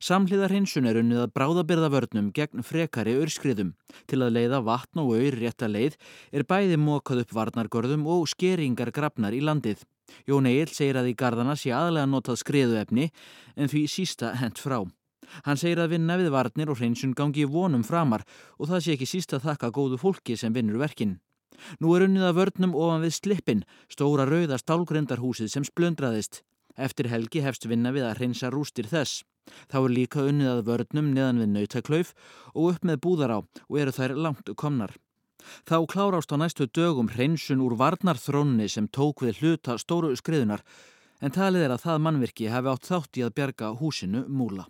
Samhliða 0.03 0.49
hreinsun 0.51 0.87
er 0.89 0.99
unnið 1.01 1.23
að 1.25 1.33
bráðabyrðavörnum 1.37 2.31
gegn 2.35 2.65
frekari 2.65 3.15
örskriðum. 3.21 3.73
Til 4.09 4.21
að 4.21 4.33
leiða 4.37 4.61
vatn 4.65 5.03
og 5.03 5.13
auður 5.15 5.39
rétta 5.41 5.69
leið 5.71 5.97
er 6.31 6.47
bæði 6.47 6.79
mókað 6.81 7.23
upp 7.25 7.35
varnargörðum 7.37 8.07
og 8.09 8.27
skeringar 8.31 8.91
grafnar 8.95 9.37
í 9.37 9.43
landið. 9.43 9.83
Jón 10.27 10.47
Egil 10.47 10.71
segir 10.71 10.99
að 10.99 11.11
í 11.11 11.17
gardana 11.19 11.55
sé 11.59 11.73
aðlega 11.75 12.07
notað 12.09 12.41
skriðuefni 12.43 13.09
en 13.55 13.71
því 13.71 13.83
sísta 13.91 14.33
hent 14.39 14.59
frá. 14.61 14.81
Hann 15.43 15.59
segir 15.59 15.81
að 15.83 15.95
vinna 15.95 16.17
við 16.19 16.31
varnir 16.31 16.71
og 16.71 16.79
hreinsun 16.79 17.15
gangi 17.17 17.45
vonum 17.45 17.83
framar 17.83 18.23
og 18.57 18.69
það 18.69 18.83
sé 18.83 18.95
ekki 18.95 19.09
sísta 19.09 19.41
þakka 19.43 19.73
góðu 19.75 19.99
fólki 19.99 20.37
sem 20.39 20.53
vinnur 20.55 20.79
verkinn. 20.79 21.17
Nú 21.81 21.95
er 21.95 22.05
unnið 22.05 22.27
að 22.27 22.37
vörnum 22.37 22.75
ofan 22.77 23.03
við 23.03 23.15
slippin, 23.17 23.63
stóra 23.91 24.27
rauða 24.29 24.59
stálgrindarhúsið 24.61 25.51
sem 25.51 25.65
splundraðist. 25.67 26.43
Eftir 26.77 27.09
helgi 27.09 27.41
hefst 27.41 27.65
vinna 27.67 27.91
við 27.95 28.05
að 28.07 28.21
hreinsa 28.21 28.51
rústir 28.53 28.87
þess. 28.89 29.23
Þá 29.71 29.77
er 29.81 29.93
líka 29.93 30.25
unnið 30.27 30.51
að 30.51 30.63
vörnum 30.69 31.11
neðan 31.15 31.41
við 31.43 31.51
nautaklauf 31.53 32.13
og 32.53 32.71
upp 32.73 32.87
með 32.87 33.01
búðar 33.05 33.35
á 33.35 33.39
og 33.41 33.79
eru 33.81 33.95
þær 33.95 34.15
langt 34.27 34.53
komnar. 34.55 34.95
Þá 35.67 35.77
klárást 35.87 36.33
á 36.33 36.35
næstu 36.37 36.67
dögum 36.67 37.11
hreinsun 37.13 37.63
úr 37.63 37.77
varnarþrónni 37.79 38.67
sem 38.69 38.87
tók 38.87 39.23
við 39.23 39.41
hluta 39.41 39.77
stóru 39.79 40.15
skriðunar 40.17 40.63
en 41.21 41.33
talið 41.33 41.67
er 41.67 41.75
að 41.75 41.83
það 41.85 42.03
mannvirki 42.05 42.51
hefði 42.51 42.73
átt 42.73 42.89
þátt 42.91 43.19
í 43.19 43.25
að 43.25 43.35
bjarga 43.39 43.73
húsinu 43.79 44.25
múla. 44.27 44.67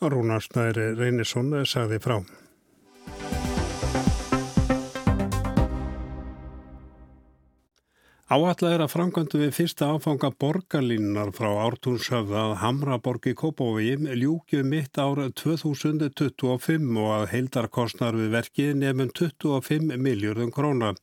Rúnarsnæri 0.00 0.94
Reynisson 0.96 1.52
sagði 1.68 2.00
frá. 2.00 2.20
Áallega 8.30 8.68
er 8.76 8.82
að 8.84 8.92
framkvæmdu 8.92 9.38
við 9.40 9.56
fyrsta 9.56 9.88
áfanga 9.90 10.28
borgarlínunar 10.38 11.32
frá 11.34 11.48
ártúnshöfða 11.64 12.44
að 12.44 12.52
Hamraborg 12.60 13.24
í 13.26 13.32
Kópóvi 13.40 13.96
ljúkju 14.20 14.60
mitt 14.70 15.00
ára 15.02 15.24
2025 15.40 17.00
og 17.02 17.10
að 17.16 17.26
heildarkostnar 17.32 18.14
við 18.20 18.30
verkið 18.36 18.70
nefnum 18.84 19.10
25 19.18 19.98
miljardum 19.98 20.54
krónar. 20.54 20.94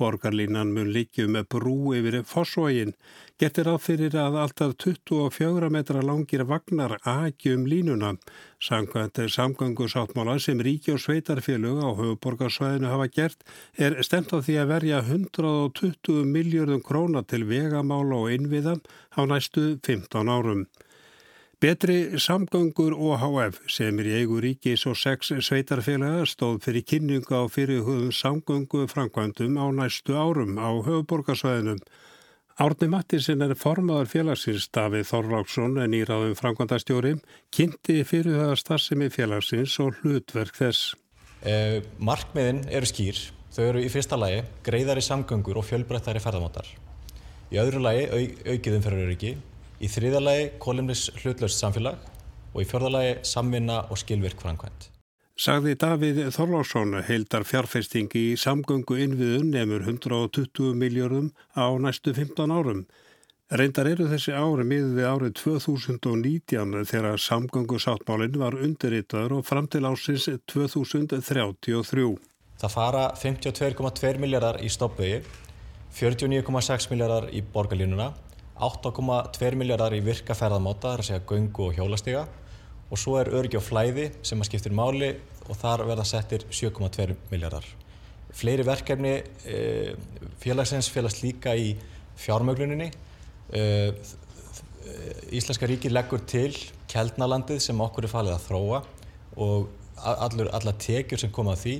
Borgarlínan 0.00 0.72
mun 0.72 0.88
líkju 0.94 1.28
með 1.28 1.48
brú 1.54 1.92
yfir 1.92 2.22
fossógin. 2.24 2.94
Getur 3.40 3.70
á 3.72 3.76
fyrir 3.80 4.16
að 4.16 4.38
alltaf 4.40 4.74
24 4.80 5.68
metra 5.72 6.02
langir 6.04 6.46
vagnar 6.48 6.96
aðgjum 7.04 7.66
línuna. 7.68 8.14
Samkvæmt 8.60 9.20
samgöngusáttmála 9.36 10.38
sem 10.40 10.60
ríki 10.60 10.94
og 10.96 11.00
sveitarfélög 11.04 11.80
á 11.84 11.88
höfuborgarsvæðinu 12.00 12.92
hafa 12.92 13.08
gert 13.12 13.44
er 13.76 14.00
stemt 14.04 14.32
á 14.32 14.40
því 14.40 14.60
að 14.62 14.70
verja 14.74 15.00
120 15.04 16.24
miljardum 16.36 16.84
króna 16.84 17.24
til 17.24 17.44
vegamála 17.48 18.24
og 18.24 18.32
innviðan 18.36 18.80
á 19.16 19.20
næstu 19.28 19.76
15 19.84 20.32
árum. 20.32 20.64
Betri 21.60 22.16
samgöngur 22.16 22.94
OHF 22.96 23.58
sem 23.68 23.98
er 24.00 24.06
í 24.08 24.12
eigu 24.22 24.38
ríkis 24.40 24.86
og 24.88 24.94
sex 24.96 25.28
sveitarfélaga 25.44 26.22
stóð 26.24 26.62
fyrir 26.64 26.86
kynningu 26.88 27.36
á 27.36 27.44
fyrirhugum 27.52 28.14
samgöngu 28.16 28.86
framkvæmdum 28.88 29.58
á 29.60 29.68
næstu 29.68 30.16
árum 30.16 30.56
á 30.56 30.72
höfuborgarsvæðinum. 30.86 31.82
Árni 32.56 32.88
Mattisinn 32.88 33.44
er 33.44 33.52
formadur 33.60 34.08
félagsins 34.08 34.70
Davíð 34.72 35.04
Þorláksson 35.10 35.76
en 35.84 35.98
íráðum 36.00 36.32
framkvæmdastjóri 36.40 37.12
kynnti 37.52 37.98
fyrirhuga 38.08 38.56
starfsemi 38.56 39.10
félagsins 39.12 39.76
og 39.84 40.00
hlutverk 40.00 40.56
þess. 40.56 40.94
Eh, 41.44 41.84
markmiðin 42.00 42.64
eru 42.72 42.88
skýr. 42.88 43.20
Þau 43.52 43.62
eru 43.66 43.84
í 43.84 43.92
fyrsta 43.92 44.16
lagi 44.16 44.46
greiðari 44.64 45.04
samgöngur 45.04 45.60
og 45.60 45.68
fjölbreyttari 45.68 46.24
ferðamáttar. 46.24 46.72
Í 47.52 47.60
öðru 47.60 47.84
lagi 47.84 48.08
au, 48.08 48.24
aukiðum 48.48 48.92
öryggi 48.96 49.36
Í 49.80 49.88
þriðalagi 49.88 50.48
kólimnis 50.60 51.06
hlutlaust 51.22 51.56
samfélag 51.56 52.00
og 52.52 52.58
í 52.60 52.66
fjörðalagi 52.68 53.12
samvinna 53.24 53.86
og 53.88 53.96
skilvirk 53.96 54.42
framkvæmt. 54.42 54.90
Sagði 55.40 55.72
Davíð 55.80 56.18
Þorlásson 56.36 56.98
heildar 57.06 57.46
fjárfestingi 57.48 58.26
í 58.34 58.36
samgöngu 58.36 58.98
innviðun 59.00 59.54
nefnur 59.54 59.86
120 59.86 60.74
miljórum 60.76 61.30
á 61.56 61.72
næstu 61.80 62.12
15 62.12 62.52
árum. 62.52 62.84
Reyndar 63.50 63.88
eru 63.88 64.10
þessi 64.10 64.36
ári 64.36 64.68
miður 64.68 64.92
við 64.98 65.08
árið 65.14 65.32
2019 65.40 66.84
þegar 66.92 67.16
samgöngu 67.24 67.80
sáttmálinn 67.80 68.36
var 68.38 68.60
undirritaður 68.60 69.38
og 69.40 69.46
fram 69.48 69.64
til 69.64 69.86
ásins 69.88 70.28
2033. 70.52 72.10
Það 72.60 72.76
fara 72.76 73.06
52,2 73.16 74.20
miljardar 74.20 74.60
í 74.60 74.68
stoppvegi, 74.68 75.22
49,6 75.96 76.92
miljardar 76.92 77.32
í 77.32 77.40
borgarlínuna 77.40 78.12
8,2 78.60 79.56
miljardar 79.58 79.94
í 79.96 80.02
virka 80.04 80.36
ferðamáta, 80.36 80.90
það 80.90 80.94
er 80.94 81.02
að 81.02 81.08
segja 81.08 81.26
göngu 81.30 81.66
og 81.66 81.76
hjólastíga 81.78 82.24
og 82.90 82.98
svo 82.98 83.16
er 83.20 83.30
örgi 83.38 83.58
og 83.58 83.64
flæði 83.64 84.08
sem 84.26 84.40
að 84.42 84.50
skiptir 84.50 84.74
máli 84.74 85.12
og 85.46 85.58
þar 85.58 85.84
verða 85.88 86.06
settir 86.08 86.44
7,2 86.50 87.14
miljardar. 87.30 87.66
Fleiri 88.34 88.66
verkefni 88.66 89.14
e, 89.46 89.60
félagsins 90.42 90.90
félagst 90.92 91.22
líka 91.24 91.54
í 91.58 91.72
fjármögluninni. 92.20 92.90
E, 93.50 93.62
Íslenska 95.34 95.68
ríki 95.70 95.90
leggur 95.90 96.22
til 96.26 96.54
Kjeldnalandið 96.90 97.60
sem 97.62 97.80
okkur 97.82 98.08
er 98.08 98.12
falið 98.12 98.34
að 98.34 98.46
þróa 98.48 98.80
og 99.38 99.68
allur, 100.00 100.50
alla 100.56 100.74
tekjur 100.74 101.20
sem 101.20 101.32
koma 101.34 101.54
að 101.54 101.64
því 101.64 101.74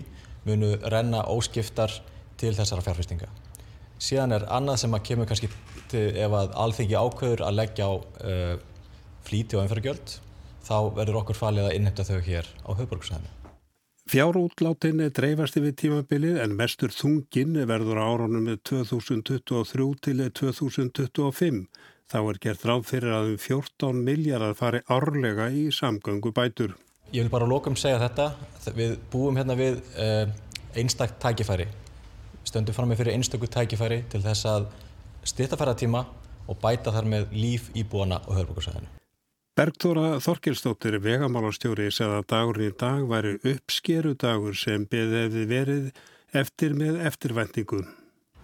munu 0.47 0.75
renna 0.93 1.25
óskiptar 1.33 1.95
til 2.41 2.53
þessara 2.57 2.85
fjárfestinga. 2.85 3.29
Síðan 4.01 4.37
er 4.37 4.47
annað 4.53 4.83
sem 4.85 4.95
að 4.97 5.05
kemur 5.11 5.29
kannski 5.29 5.51
til 5.91 6.07
ef 6.15 6.35
að 6.37 6.55
alþengi 6.65 6.97
ákveður 6.97 7.43
að 7.47 7.59
leggja 7.59 7.89
á 7.91 7.93
uh, 7.95 8.55
flíti 9.27 9.59
og 9.59 9.65
einfærgjöld 9.65 10.17
þá 10.67 10.77
verður 10.97 11.21
okkur 11.23 11.39
falið 11.39 11.69
að 11.69 11.77
innhemta 11.79 12.07
þau 12.07 12.21
hér 12.25 12.49
á 12.67 12.71
höfburgsæðinu. 12.79 13.37
Fjárútlátinni 14.11 15.07
dreifast 15.15 15.59
yfir 15.61 15.75
tímabilið 15.79 16.41
en 16.43 16.57
mestur 16.59 16.91
þungin 16.91 17.61
verður 17.71 18.01
á 18.03 18.05
árunum 18.11 18.49
2023 18.67 19.89
til 20.03 20.25
2025. 20.41 21.61
Þá 22.11 22.19
er 22.21 22.41
gert 22.43 22.65
ráð 22.67 22.87
fyrir 22.89 23.15
að 23.15 23.35
um 23.35 23.39
14 23.39 24.01
miljardar 24.09 24.57
fari 24.59 24.81
árlega 24.91 25.47
í 25.55 25.69
samgöngu 25.75 26.33
bætur. 26.35 26.75
Ég 27.15 27.23
vil 27.23 27.31
bara 27.31 27.47
lókum 27.47 27.79
segja 27.79 28.01
þetta. 28.03 28.33
Við 28.75 28.97
búum 29.13 29.39
hérna 29.39 29.55
við 29.59 29.79
uh, 29.95 30.27
einstakt 30.75 31.23
tækifæri 31.23 31.69
stöndum 32.51 32.75
fram 32.75 32.91
með 32.91 33.03
fyrir 33.03 33.17
einstöku 33.17 33.49
tækifæri 33.51 34.03
til 34.11 34.23
þess 34.25 34.49
að 34.49 34.69
styrta 35.27 35.59
ferðartíma 35.61 36.05
og 36.51 36.59
bæta 36.63 36.93
þar 36.95 37.09
með 37.13 37.37
líf 37.37 37.69
íbúana 37.79 38.21
og 38.27 38.39
höfbrukarsæðinu. 38.39 38.89
Bergþóra 39.59 40.21
Þorkelsdóttir 40.25 40.97
vegamálastjóri 41.05 41.91
segða 41.93 42.21
að 42.23 42.29
dagurinn 42.33 42.71
í 42.71 42.77
dag 42.81 43.03
væri 43.11 43.33
uppskeru 43.53 44.15
dagur 44.17 44.57
sem 44.57 44.87
beðið 44.89 45.41
verið 45.51 45.89
eftir 46.33 46.77
með 46.79 47.01
eftirvæntingu. 47.11 47.83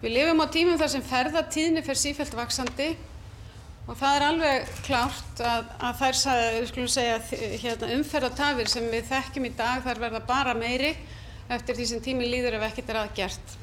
Við 0.03 0.13
lifum 0.13 0.43
á 0.43 0.47
tímum 0.53 0.77
þar 0.77 0.91
sem 0.93 1.05
ferðartíðni 1.07 1.81
fer 1.87 1.97
sífælt 1.97 2.35
vaksandi 2.37 2.91
og 3.87 3.95
það 3.97 4.17
er 4.17 4.25
alveg 4.27 4.73
klárt 4.85 5.41
að, 5.41 5.71
að 5.87 6.01
þær 6.03 6.19
segja, 6.91 7.19
hérna, 7.63 7.93
umferðartafir 7.95 8.69
sem 8.69 8.89
við 8.91 9.07
þekkjum 9.09 9.47
í 9.47 9.53
dag 9.57 9.85
þar 9.87 10.03
verða 10.03 10.21
bara 10.27 10.53
meiri 10.57 10.91
eftir 11.47 11.79
því 11.79 11.87
sem 11.89 12.03
tími 12.03 12.27
líður 12.27 12.59
ef 12.59 12.67
ekkert 12.67 12.91
er 12.93 13.01
aðgert. 13.05 13.57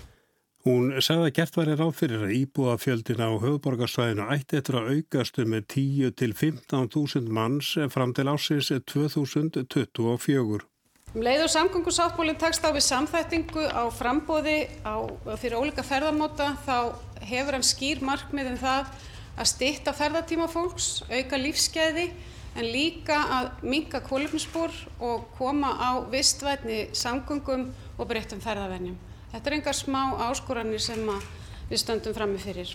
Hún 0.64 0.94
sagði 1.04 1.28
að 1.28 1.34
gert 1.36 1.56
væri 1.58 1.72
ráð 1.76 1.90
fyrir 1.98 2.22
að 2.24 2.30
íbúa 2.38 2.74
fjöldina 2.80 3.26
á 3.28 3.36
höfuborgarsvæðinu 3.36 4.28
ætti 4.32 4.56
eftir 4.56 4.78
að 4.78 4.86
aukastu 4.94 5.44
með 5.44 5.66
10 5.74 6.14
til 6.16 6.32
15.000 6.32 7.28
manns 7.36 7.74
fram 7.92 8.14
til 8.16 8.24
ásins 8.32 8.70
2024. 8.72 10.64
Um 11.12 11.22
leið 11.28 11.44
og 11.44 11.52
samgöngusáttbólinn 11.52 12.40
tekst 12.40 12.64
á 12.64 12.72
við 12.72 12.86
samþættingu 12.88 13.68
á 13.76 13.84
frambóði 13.92 14.56
á, 14.88 15.04
fyrir 15.36 15.60
ólika 15.60 15.84
ferðarmóta 15.84 16.54
þá 16.64 16.96
hefur 17.28 17.58
hann 17.58 17.70
skýr 17.74 18.00
markmið 18.00 18.54
um 18.54 18.60
það 18.64 18.88
að 19.36 19.52
stitta 19.52 19.92
ferðartíma 19.92 20.48
fólks, 20.48 21.02
auka 21.12 21.44
lífskeiði 21.44 22.08
en 22.56 22.70
líka 22.72 23.20
að 23.36 23.64
minka 23.68 24.00
kólefnisspor 24.00 24.72
og 25.04 25.28
koma 25.36 25.76
á 25.76 26.00
vistvætni 26.08 26.86
samgöngum 26.96 27.68
og 27.98 28.08
breyttum 28.08 28.40
ferðarvenjum. 28.40 28.96
Þetta 29.34 29.50
er 29.50 29.54
engar 29.56 29.74
smá 29.74 30.00
áskoranir 30.28 30.78
sem 30.78 31.00
við 31.66 31.80
stöndum 31.80 32.14
fram 32.14 32.36
með 32.36 32.44
fyrir. 32.46 32.68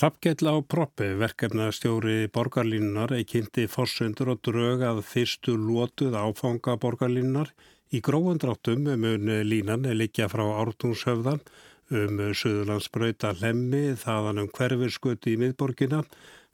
Hrafgell 0.00 0.48
á 0.48 0.56
proppi, 0.64 1.10
verkefnastjóri 1.20 2.30
borgarlínunar, 2.32 3.12
kynnti 3.28 3.66
fórsöndur 3.68 4.30
og 4.32 4.40
drög 4.46 4.80
að 4.88 5.02
fyrstu 5.04 5.58
lótuð 5.60 6.16
áfanga 6.16 6.78
borgarlínunar. 6.80 7.50
Í 7.92 8.00
gróðandráttum 8.00 8.88
mun 9.02 9.28
línan 9.44 9.84
likja 9.98 10.30
frá 10.32 10.46
ártúnshöfðan 10.62 11.42
um 11.90 12.22
Suðurlandsbrauta 12.32 13.34
Lemmi 13.42 13.82
þaðan 14.00 14.46
um 14.46 14.48
hverfirskuti 14.56 15.34
í 15.34 15.40
miðborgina 15.42 16.04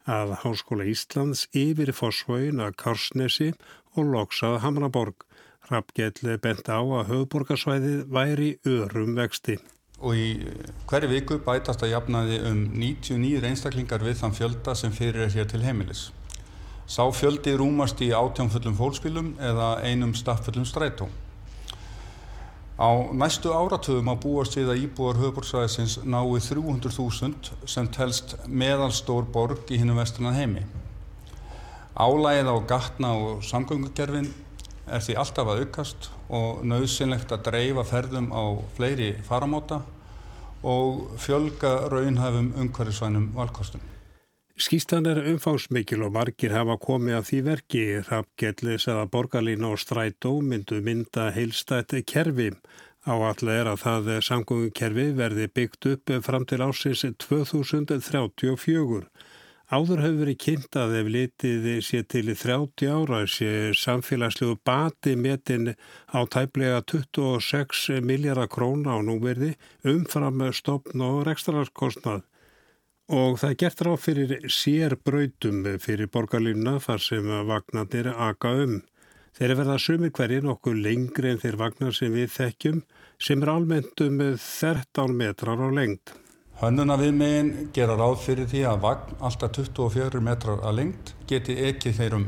að 0.03 0.33
Háskóla 0.41 0.89
Íslands 0.89 1.45
yfir 1.55 1.93
fórsvögin 1.95 2.59
að 2.59 2.75
Karsnesi 2.83 3.53
og 3.95 4.11
loksað 4.17 4.59
Hamraborg. 4.65 5.26
Rappgjell 5.67 6.37
bent 6.39 6.69
á 6.71 6.79
að 6.79 7.09
höfuborgarsvæðið 7.09 8.05
væri 8.13 8.51
örum 8.63 9.17
vexti. 9.17 9.57
Og 9.99 10.15
í 10.15 10.27
hverju 10.87 11.09
viku 11.11 11.39
bætast 11.43 11.83
að 11.83 11.91
jafnaði 11.95 12.37
um 12.47 12.61
99 12.77 13.43
einstaklingar 13.49 14.05
við 14.05 14.21
þann 14.21 14.35
fjölda 14.37 14.75
sem 14.77 14.93
fyrir 14.95 15.25
er 15.25 15.33
hér 15.33 15.49
til 15.51 15.63
heimilis. 15.65 16.07
Sá 16.87 17.03
fjöldi 17.11 17.57
rúmast 17.59 17.99
í 17.99 18.13
átjónfullum 18.15 18.77
fólkspílum 18.77 19.33
eða 19.43 19.73
einum 19.83 20.13
stafffullum 20.15 20.63
strætó. 20.69 21.09
Á 22.79 22.89
næstu 23.11 23.51
áratöðum 23.51 24.13
að 24.13 24.19
búast 24.23 24.55
við 24.55 24.71
að 24.71 24.83
íbúar 24.85 25.19
höfuborgsvæðisins 25.19 25.97
nái 26.05 26.37
300.000 26.47 27.67
sem 27.67 27.87
telst 27.91 28.37
meðalstór 28.47 29.27
borg 29.33 29.67
í 29.73 29.81
hinnum 29.81 29.99
vestunan 29.99 30.37
heimi. 30.37 30.63
Álægið 31.97 32.51
á 32.53 32.57
gatna 32.69 33.15
og 33.17 33.41
samgöngugerfin 33.43 34.29
er 34.87 35.03
því 35.03 35.17
alltaf 35.21 35.51
að 35.51 35.65
aukast 35.65 36.09
og 36.33 36.63
nöðsynlegt 36.67 37.33
að 37.35 37.43
dreifa 37.49 37.83
ferðum 37.87 38.31
á 38.31 38.43
fleiri 38.77 39.11
faramóta 39.27 39.81
og 40.63 41.19
fjölga 41.21 41.73
raunhafum 41.91 42.53
umhverfisvænum 42.57 43.29
valkostum. 43.35 43.83
Skýstan 44.57 45.05
er 45.05 45.19
umfangsmikil 45.29 46.01
og 46.07 46.15
margir 46.15 46.55
hafa 46.55 46.79
komið 46.81 47.17
að 47.19 47.27
því 47.27 47.39
verki. 47.45 47.83
Rappgellis 48.07 48.87
eða 48.89 49.05
borgarlína 49.13 49.69
og 49.69 49.77
strætó 49.77 50.31
myndu 50.41 50.79
mynda 50.81 51.27
heilstætt 51.35 51.93
kerfi. 52.09 52.49
Áallega 53.05 53.61
er 53.61 53.69
að 53.71 53.83
það 53.83 54.09
samgöngukerfi 54.25 55.07
verði 55.19 55.45
byggt 55.53 55.89
upp 55.93 56.15
fram 56.25 56.47
til 56.49 56.63
ásins 56.65 57.05
2034. 57.05 59.05
Áður 59.67 59.99
hefur 59.99 60.19
verið 60.21 60.37
kynnt 60.39 60.75
að 60.79 60.93
ef 60.95 61.07
litið 61.11 61.65
sé 61.83 61.99
til 62.07 62.29
í 62.31 62.33
30 62.39 62.87
ára 62.87 63.17
sé 63.27 63.47
samfélagslegu 63.75 64.53
bati 64.63 65.17
metin 65.19 65.73
á 66.07 66.23
tæplega 66.23 66.77
26 66.87 67.97
miljardar 67.99 68.47
króna 68.47 68.95
á 68.95 69.03
núverði 69.03 69.57
umfram 69.83 70.39
stopn 70.55 71.03
og 71.03 71.25
rekstrarkostnað. 71.27 72.21
Og 73.11 73.35
það 73.41 73.49
er 73.49 73.57
gert 73.63 73.83
ráð 73.83 73.97
fyrir 74.05 74.31
sér 74.47 74.95
brautum 75.03 75.59
fyrir 75.83 76.07
borgarlínuna 76.15 76.77
þar 76.85 77.03
sem 77.03 77.27
vagnarnir 77.49 78.07
aga 78.15 78.53
um. 78.63 78.77
Þeir 79.35 79.55
verða 79.59 79.75
sumir 79.83 80.13
hverjir 80.15 80.47
nokkuð 80.47 80.79
lengri 80.85 81.33
en 81.33 81.43
þeir 81.43 81.59
vagnar 81.59 81.91
sem 81.91 82.15
við 82.15 82.31
þekkjum 82.37 82.79
sem 83.19 83.43
er 83.43 83.51
almennt 83.51 84.05
um 84.07 84.23
13 84.31 85.19
metrar 85.19 85.59
á 85.59 85.67
lengt. 85.75 86.15
Hönnuna 86.57 86.95
viðmegin 86.97 87.49
gera 87.69 87.93
ráð 87.99 88.15
fyrir 88.23 88.47
því 88.49 88.63
að 88.65 88.79
vagn 88.81 89.19
alltaf 89.27 89.51
24 89.59 90.21
metrar 90.25 90.63
að 90.65 90.79
lengt 90.79 91.11
geti 91.29 91.53
ekki 91.67 91.91
þeirum. 91.93 92.23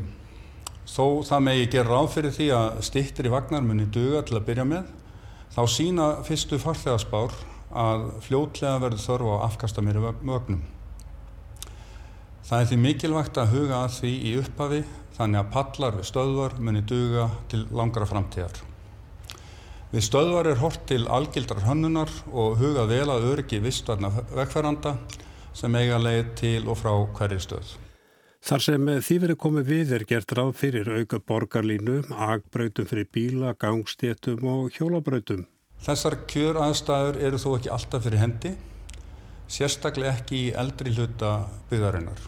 Þó 0.86 1.26
það 1.26 1.42
megi 1.48 1.70
gera 1.74 1.96
ráð 1.96 2.10
fyrir 2.14 2.36
því 2.36 2.50
að 2.60 2.78
stittir 2.86 3.26
í 3.26 3.32
vagnar 3.34 3.66
muni 3.66 3.88
duga 3.90 4.22
til 4.28 4.38
að 4.38 4.46
byrja 4.52 4.68
með. 4.70 4.94
Þá 5.50 5.62
sína 5.74 6.12
fyrstu 6.30 6.62
farþegarspár 6.62 7.34
að 7.74 8.06
fljótlega 8.28 8.78
verður 8.86 9.06
þörfu 9.08 9.34
á 9.34 9.46
afkastamýri 9.50 10.06
vögnum. 10.06 10.62
Það 12.46 12.62
er 12.62 12.70
því 12.70 12.82
mikilvægt 12.86 13.42
að 13.42 13.54
huga 13.58 13.84
að 13.84 13.96
því 13.98 14.18
í 14.30 14.40
upphafi 14.44 14.84
þannig 15.18 15.42
að 15.42 15.54
pallar 15.58 15.98
við 15.98 16.12
stöðvar 16.14 16.62
muni 16.62 16.86
duga 16.86 17.32
til 17.50 17.66
langra 17.74 18.06
framtíðar. 18.06 18.69
Við 19.90 20.04
stöðvar 20.06 20.46
er 20.52 20.60
hort 20.62 20.84
til 20.86 21.08
algildrar 21.10 21.64
hönnunar 21.66 22.12
og 22.30 22.60
huga 22.60 22.84
vel 22.86 23.08
að 23.10 23.24
öryggi 23.32 23.58
vistvarna 23.64 24.12
vegferanda 24.30 24.92
sem 25.58 25.76
eiga 25.80 25.98
leið 25.98 26.28
til 26.38 26.68
og 26.70 26.78
frá 26.78 26.92
hverju 27.18 27.40
stöð. 27.42 27.72
Þar 28.46 28.62
sem 28.62 28.92
því 29.02 29.16
verið 29.24 29.40
komið 29.42 29.72
við 29.72 29.94
er 29.98 30.06
gert 30.12 30.34
ráð 30.38 30.52
fyrir 30.60 30.92
auka 30.94 31.18
borgarlínu, 31.32 32.04
agbrautum 32.14 32.86
fyrir 32.86 33.08
bíla, 33.10 33.56
gangstétum 33.58 34.46
og 34.46 34.78
hjólabrautum. 34.78 35.48
Þessar 35.82 36.20
kjör 36.30 36.60
aðstæður 36.68 37.18
eru 37.26 37.40
þó 37.42 37.48
ekki 37.56 37.72
alltaf 37.74 38.06
fyrir 38.06 38.22
hendi, 38.22 38.52
sérstaklega 39.50 40.20
ekki 40.20 40.44
í 40.44 40.52
eldri 40.54 40.94
hluta 40.94 41.32
byggðarinnar. 41.72 42.22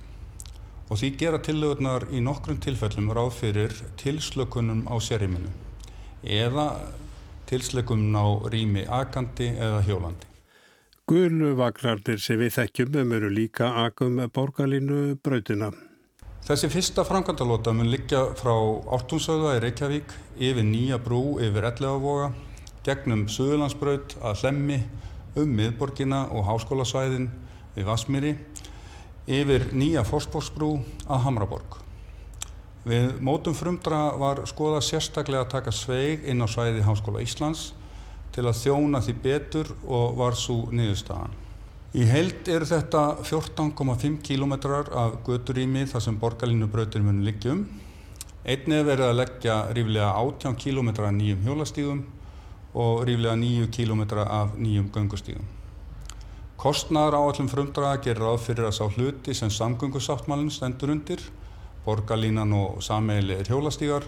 Og 0.90 0.98
því 0.98 1.12
gera 1.22 1.44
tillögurnar 1.46 2.08
í 2.10 2.24
nokkrum 2.26 2.58
tilfellum 2.64 3.14
ráð 3.14 3.36
fyrir 3.38 3.78
tilslökunum 4.02 4.88
á 4.90 4.98
sérrýminu 4.98 5.54
eða 6.22 6.66
tilslökunum 7.52 8.16
á 8.16 8.26
rými 8.50 8.88
agandi 8.88 9.52
eða 9.60 9.84
hjólandi. 9.86 10.28
Gulu 11.12 11.56
vagnarnir 11.60 12.22
sem 12.24 12.40
við 12.40 12.54
þekkjum 12.56 13.00
um 13.02 13.10
eru 13.18 13.30
líka 13.36 13.74
agum 13.84 14.22
borgarlínu 14.32 15.18
brautina. 15.20 15.74
Þessi 16.48 16.70
fyrsta 16.72 17.04
framkvæmdalóta 17.06 17.74
mun 17.76 17.92
liggja 17.92 18.22
frá 18.40 18.54
Ártúnsöða 18.96 19.58
í 19.58 19.62
Reykjavík 19.66 20.16
yfir 20.40 20.66
nýja 20.66 21.02
brú 21.04 21.36
yfir 21.44 21.68
Elleðavoga, 21.68 22.32
gegnum 22.88 23.28
Suðurlandsbraut 23.28 24.16
að 24.24 24.42
Hlemmi, 24.42 24.80
um 25.36 25.54
miðborgina 25.60 26.24
og 26.32 26.48
háskólasvæðin 26.48 27.30
við 27.76 27.92
Vasmíri, 27.92 28.34
yfir 29.28 29.70
nýja 29.76 30.08
Forsbóksbrú 30.08 30.78
að 31.06 31.26
Hamraborg. 31.28 31.81
Við 32.82 33.20
mótum 33.22 33.54
frumdra 33.54 34.00
var 34.18 34.42
skoða 34.50 34.80
sérstaklega 34.82 35.44
að 35.46 35.52
taka 35.54 35.74
sveig 35.76 36.24
inn 36.26 36.42
á 36.42 36.48
svæði 36.50 36.82
Háskóla 36.82 37.22
Íslands 37.22 37.76
til 38.34 38.48
að 38.48 38.58
þjóna 38.58 39.02
því 39.06 39.14
betur 39.22 39.70
og 39.86 40.16
var 40.18 40.38
svo 40.40 40.64
niðurstaðan. 40.74 41.36
Í 41.92 42.08
heild 42.08 42.48
eru 42.48 42.66
þetta 42.66 43.04
14,5 43.28 44.18
km 44.24 44.54
af 44.98 45.20
göturými 45.28 45.84
þar 45.92 46.06
sem 46.08 46.18
borgarlínubrautir 46.18 47.04
muni 47.04 47.26
liggjum. 47.28 47.66
Einnig 48.42 48.80
er 48.80 48.88
verið 48.88 49.10
að 49.10 49.18
leggja 49.20 49.58
ríflega 49.76 50.14
18 50.18 50.56
km 50.56 50.90
af 50.96 51.12
nýjum 51.20 51.44
hjólastígum 51.46 52.00
og 52.74 53.04
ríflega 53.06 53.36
9 53.36 53.68
km 53.76 54.02
af 54.24 54.56
nýjum 54.58 54.88
göngustígum. 54.96 55.46
Kostnaðar 56.58 57.20
á 57.20 57.22
allum 57.28 57.52
frumdraga 57.52 58.02
gerir 58.06 58.24
ráð 58.24 58.42
fyrir 58.48 58.72
að 58.72 58.78
sá 58.80 58.86
hluti 58.88 59.36
sem 59.38 59.50
samgöngusáttmálinn 59.54 60.50
stendur 60.54 60.96
undir, 60.96 61.22
borgarlínan 61.86 62.54
og 62.54 62.82
sameilir 62.84 63.46
hjólastígar, 63.50 64.06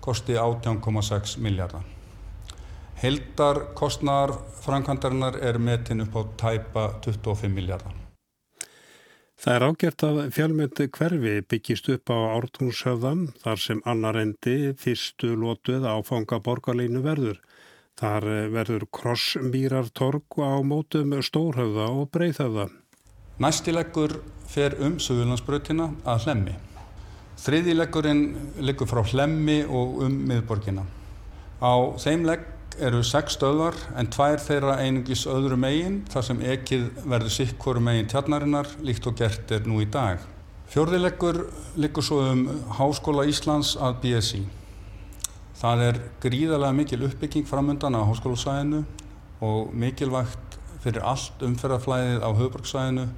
kosti 0.00 0.34
18,6 0.34 1.38
miljardar. 1.38 1.82
Heldarkostnar 3.02 4.30
framkvæmdarinnar 4.62 5.40
er 5.42 5.58
metin 5.58 6.04
upp 6.04 6.14
á 6.14 6.22
tæpa 6.38 6.84
25 7.02 7.50
miljardar. 7.50 7.94
Það 9.42 9.56
er 9.56 9.64
ágært 9.66 10.02
að 10.06 10.18
fjölmyndi 10.36 10.84
hverfi 10.94 11.30
byggist 11.50 11.88
upp 11.90 12.12
á 12.14 12.18
ártúnshöfðam 12.36 13.24
þar 13.42 13.58
sem 13.58 13.80
annar 13.90 14.20
endi 14.20 14.54
fyrstu 14.78 15.32
lótuð 15.34 15.82
áfanga 15.82 16.38
borgarleinu 16.38 17.02
verður. 17.02 17.40
Þar 17.98 18.28
verður 18.54 18.86
krossmýrartorg 18.94 20.38
á 20.38 20.62
mótum 20.62 21.18
stórhöfða 21.18 21.90
og 21.90 22.12
breyðhöfða. 22.14 22.70
Næstileggur 23.42 24.20
fer 24.46 24.78
um 24.78 25.00
Suðurlandsbrötina 25.02 25.90
að 26.06 26.28
hlemmi. 26.28 26.54
Þriðileggurinn 27.42 28.26
liggur 28.62 28.86
frá 28.86 29.00
hlemmi 29.02 29.64
og 29.66 29.96
um 30.06 30.12
miðborgina. 30.28 30.84
Á 31.58 31.74
þeim 31.98 32.22
legg 32.28 32.44
eru 32.78 33.00
sex 33.02 33.34
stöðvar 33.34 33.74
en 33.98 34.06
tvær 34.14 34.38
þeirra 34.38 34.76
einungis 34.78 35.24
öðru 35.26 35.58
megin 35.58 35.96
þar 36.12 36.26
sem 36.28 36.44
ekið 36.54 36.86
verður 37.02 37.34
sikkoru 37.34 37.82
megin 37.82 38.06
tjarnarinnar 38.12 38.70
líkt 38.86 39.10
og 39.10 39.18
gert 39.18 39.50
er 39.50 39.66
nú 39.66 39.82
í 39.82 39.88
dag. 39.90 40.22
Fjörðileggur 40.70 41.42
liggur 41.82 42.06
svo 42.06 42.22
um 42.30 42.46
Háskóla 42.78 43.26
Íslands 43.26 43.74
að 43.74 43.98
BSI. 44.06 44.46
Það 45.58 45.86
er 45.90 46.02
gríðarlega 46.22 46.78
mikil 46.78 47.02
uppbygging 47.10 47.50
framöndan 47.50 47.98
á 47.98 48.06
háskólusæðinu 48.06 48.84
og 49.42 49.74
mikilvægt 49.74 50.60
fyrir 50.82 51.02
allt 51.02 51.42
umferðarflæðið 51.42 52.22
á 52.22 52.30
höfbruksæðinu 52.38 53.10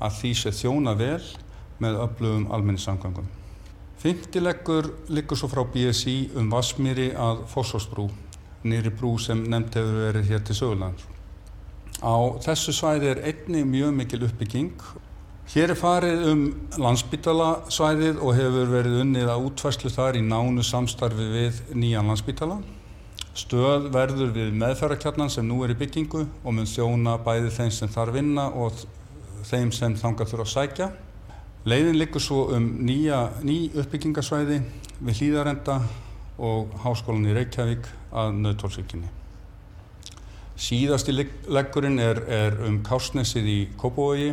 að 0.00 0.22
því 0.22 0.36
sé 0.40 0.60
þjóna 0.64 0.96
vel 0.96 1.24
með 1.76 2.06
öflugum 2.08 2.48
almenningssangangum. 2.48 3.28
Fymtileggur 3.96 4.90
liggur 5.08 5.38
svo 5.40 5.48
frá 5.48 5.62
BSI 5.72 6.16
um 6.36 6.50
Vasmíri 6.52 7.08
að 7.16 7.46
Fossósbrú 7.48 8.10
nýri 8.66 8.90
brú 8.92 9.14
sem 9.22 9.40
nefnt 9.46 9.78
hefur 9.78 10.00
verið 10.04 10.30
hér 10.30 10.42
til 10.44 10.56
Söguland. 10.58 11.00
Á 12.04 12.16
þessu 12.44 12.74
svæði 12.76 13.12
er 13.14 13.22
einni 13.30 13.62
mjög 13.64 13.94
mikil 13.96 14.26
uppbygging. 14.26 14.74
Hér 15.54 15.72
er 15.72 15.78
farið 15.78 16.24
um 16.32 16.42
landsbytalasvæðið 16.82 18.18
og 18.20 18.34
hefur 18.36 18.72
verið 18.74 19.00
unnið 19.04 19.30
að 19.32 19.46
útfæslu 19.48 19.92
þar 19.94 20.18
í 20.18 20.24
nánu 20.26 20.64
samstarfi 20.66 21.28
við 21.32 21.62
nýjan 21.72 22.10
landsbytala. 22.10 22.58
Stöð 23.36 23.88
verður 23.94 24.32
við 24.34 24.52
meðferðarkjarnan 24.60 25.32
sem 25.32 25.46
nú 25.46 25.62
er 25.64 25.72
í 25.72 25.78
byggingu 25.78 26.26
og 26.42 26.56
mun 26.56 26.68
þjóna 26.68 27.16
bæði 27.24 27.52
þeim 27.56 27.72
sem 27.78 27.92
þarf 27.92 28.16
vinna 28.16 28.48
og 28.52 28.84
þeim 29.46 29.72
sem 29.72 29.96
þangar 29.96 30.28
þurfa 30.30 30.48
að 30.48 30.54
sækja. 30.54 30.92
Leiðin 31.66 31.96
liggur 31.98 32.22
svo 32.22 32.44
um 32.54 32.66
nýja, 32.86 33.24
ný 33.42 33.72
uppbyggingasvæði 33.74 34.60
við 35.02 35.16
hlýðarenda 35.18 35.80
og 36.38 36.74
Háskólan 36.84 37.24
í 37.26 37.32
Reykjavík 37.34 37.88
að 38.14 38.36
nöðtólsvíkinni. 38.44 39.08
Síðasti 40.54 41.10
leggurinn 41.50 41.98
er, 41.98 42.20
er 42.30 42.54
um 42.68 42.76
Kásnesið 42.86 43.48
í 43.50 43.56
Kópavogi. 43.80 44.28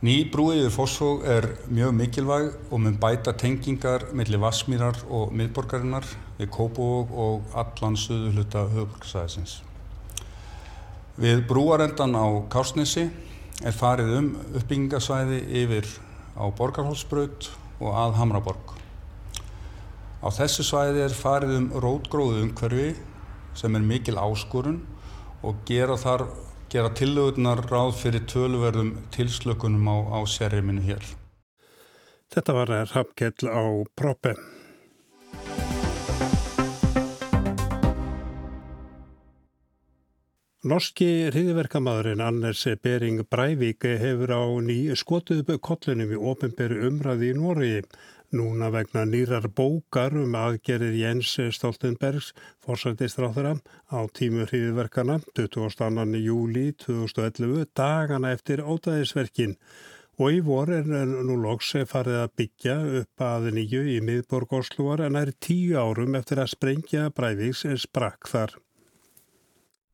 Ný 0.00 0.14
brúið 0.32 0.62
yfir 0.62 0.72
Fossvóg 0.72 1.26
er 1.34 1.46
mjög 1.68 1.92
mikilvæg 1.98 2.48
og 2.72 2.80
mun 2.80 2.96
bæta 3.02 3.34
tengingar 3.36 4.06
millir 4.16 4.40
Vasmírar 4.40 5.02
og 5.12 5.34
miðborgarinnar 5.36 6.08
við 6.38 6.48
Kópavóg 6.56 7.12
og 7.12 7.58
allan 7.60 7.98
söðu 8.00 8.32
hluta 8.38 8.62
höfuborgarsæðisins. 8.70 9.58
Við 11.20 11.44
brúarendan 11.52 12.16
á 12.16 12.24
Kásnesi 12.48 13.04
er 13.60 13.76
farið 13.76 14.16
um 14.16 14.32
uppbyggingasvæði 14.48 15.42
yfir 15.60 15.92
á 16.36 16.44
Borgarhólsbraut 16.58 17.50
og 17.82 17.90
að 17.92 18.16
Hamraborg. 18.20 18.76
Á 20.22 20.28
þessu 20.30 20.64
svæði 20.66 21.02
er 21.06 21.16
farið 21.16 21.56
um 21.58 21.68
rótgróðu 21.82 22.44
umhverfi 22.46 22.92
sem 23.58 23.74
er 23.76 23.84
mikil 23.84 24.20
áskorun 24.22 24.80
og 25.42 25.64
gera, 25.66 25.96
gera 26.70 26.94
tillögurnar 26.94 27.64
ráð 27.66 27.96
fyrir 28.04 28.24
töluverðum 28.30 28.94
tilslökunum 29.14 29.90
á, 29.90 29.96
á 30.14 30.18
sérriminu 30.30 30.84
hér. 30.86 31.02
Þetta 32.32 32.54
var 32.56 32.74
Rappkell 32.94 33.50
á 33.50 33.62
Proppe. 33.98 34.36
Norski 40.62 41.06
hriðverkamadurinn 41.34 42.20
Anders 42.22 42.60
Bering 42.84 43.24
Breivík 43.26 43.82
hefur 43.98 44.30
á 44.30 44.46
ný 44.62 44.94
skotuð 44.94 45.40
upp 45.42 45.50
kollunum 45.66 46.12
í 46.14 46.20
ofinberu 46.30 46.84
umræði 46.86 47.32
í 47.32 47.34
Nóriði. 47.34 47.80
Núna 48.38 48.68
vegna 48.70 49.02
nýrar 49.02 49.48
bókar 49.50 50.14
um 50.22 50.38
aðgerið 50.38 51.00
Jens 51.00 51.34
Stoltenbergs 51.58 52.30
fórsættistráþara 52.62 53.56
á 53.90 54.06
tímu 54.14 54.46
hriðverkana 54.46 55.18
22. 55.34 56.22
júli 56.22 56.68
2011 56.86 57.66
dagana 57.74 58.30
eftir 58.30 58.62
ótaðisverkin 58.62 59.58
og 60.22 60.30
í 60.30 60.42
vor 60.46 60.70
er 60.70 60.86
nú 60.86 61.42
loks 61.42 61.74
farið 61.90 62.22
að 62.22 62.34
byggja 62.38 62.82
upp 63.02 63.30
að 63.34 63.54
nýju 63.58 63.88
í 63.98 64.02
miðborg 64.06 64.60
Osloar 64.62 65.08
en 65.10 65.18
er 65.18 65.34
tíu 65.42 65.74
árum 65.74 66.14
eftir 66.14 66.38
að 66.38 66.54
sprengja 66.54 67.10
Breiviks 67.10 67.66
sprakk 67.82 68.30
þar. 68.30 68.62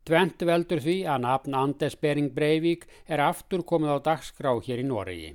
Tvent 0.08 0.40
veldur 0.48 0.80
því 0.80 0.94
að 1.04 1.18
nafn 1.20 1.54
Anders 1.58 1.94
Bering 2.00 2.30
Breivik 2.32 2.86
er 3.12 3.20
aftur 3.20 3.60
komið 3.60 3.90
á 3.92 3.98
dagskrá 4.06 4.54
hér 4.64 4.80
í 4.80 4.86
Noregi. 4.88 5.34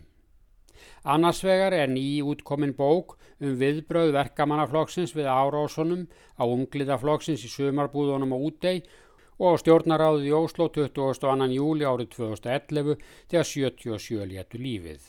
Annarsvegar 1.06 1.76
er 1.78 1.92
ný 1.92 2.24
útkomin 2.26 2.74
bók 2.74 3.14
um 3.38 3.54
viðbröð 3.62 4.16
verkamannaflokksins 4.18 5.14
við 5.14 5.30
árásunum 5.30 6.08
á 6.42 6.44
ungliðaflokksins 6.50 7.46
í 7.46 7.54
sumarbúðunum 7.54 8.34
á 8.34 8.38
útdei 8.50 8.78
og 9.38 9.62
stjórnaráðið 9.62 10.32
í 10.32 10.38
Óslo 10.42 10.72
22. 10.74 11.54
júli 11.54 11.86
árið 11.86 12.16
2011 12.18 12.96
þegar 13.30 13.50
77 13.54 14.32
létu 14.34 14.58
lífið. 14.58 15.06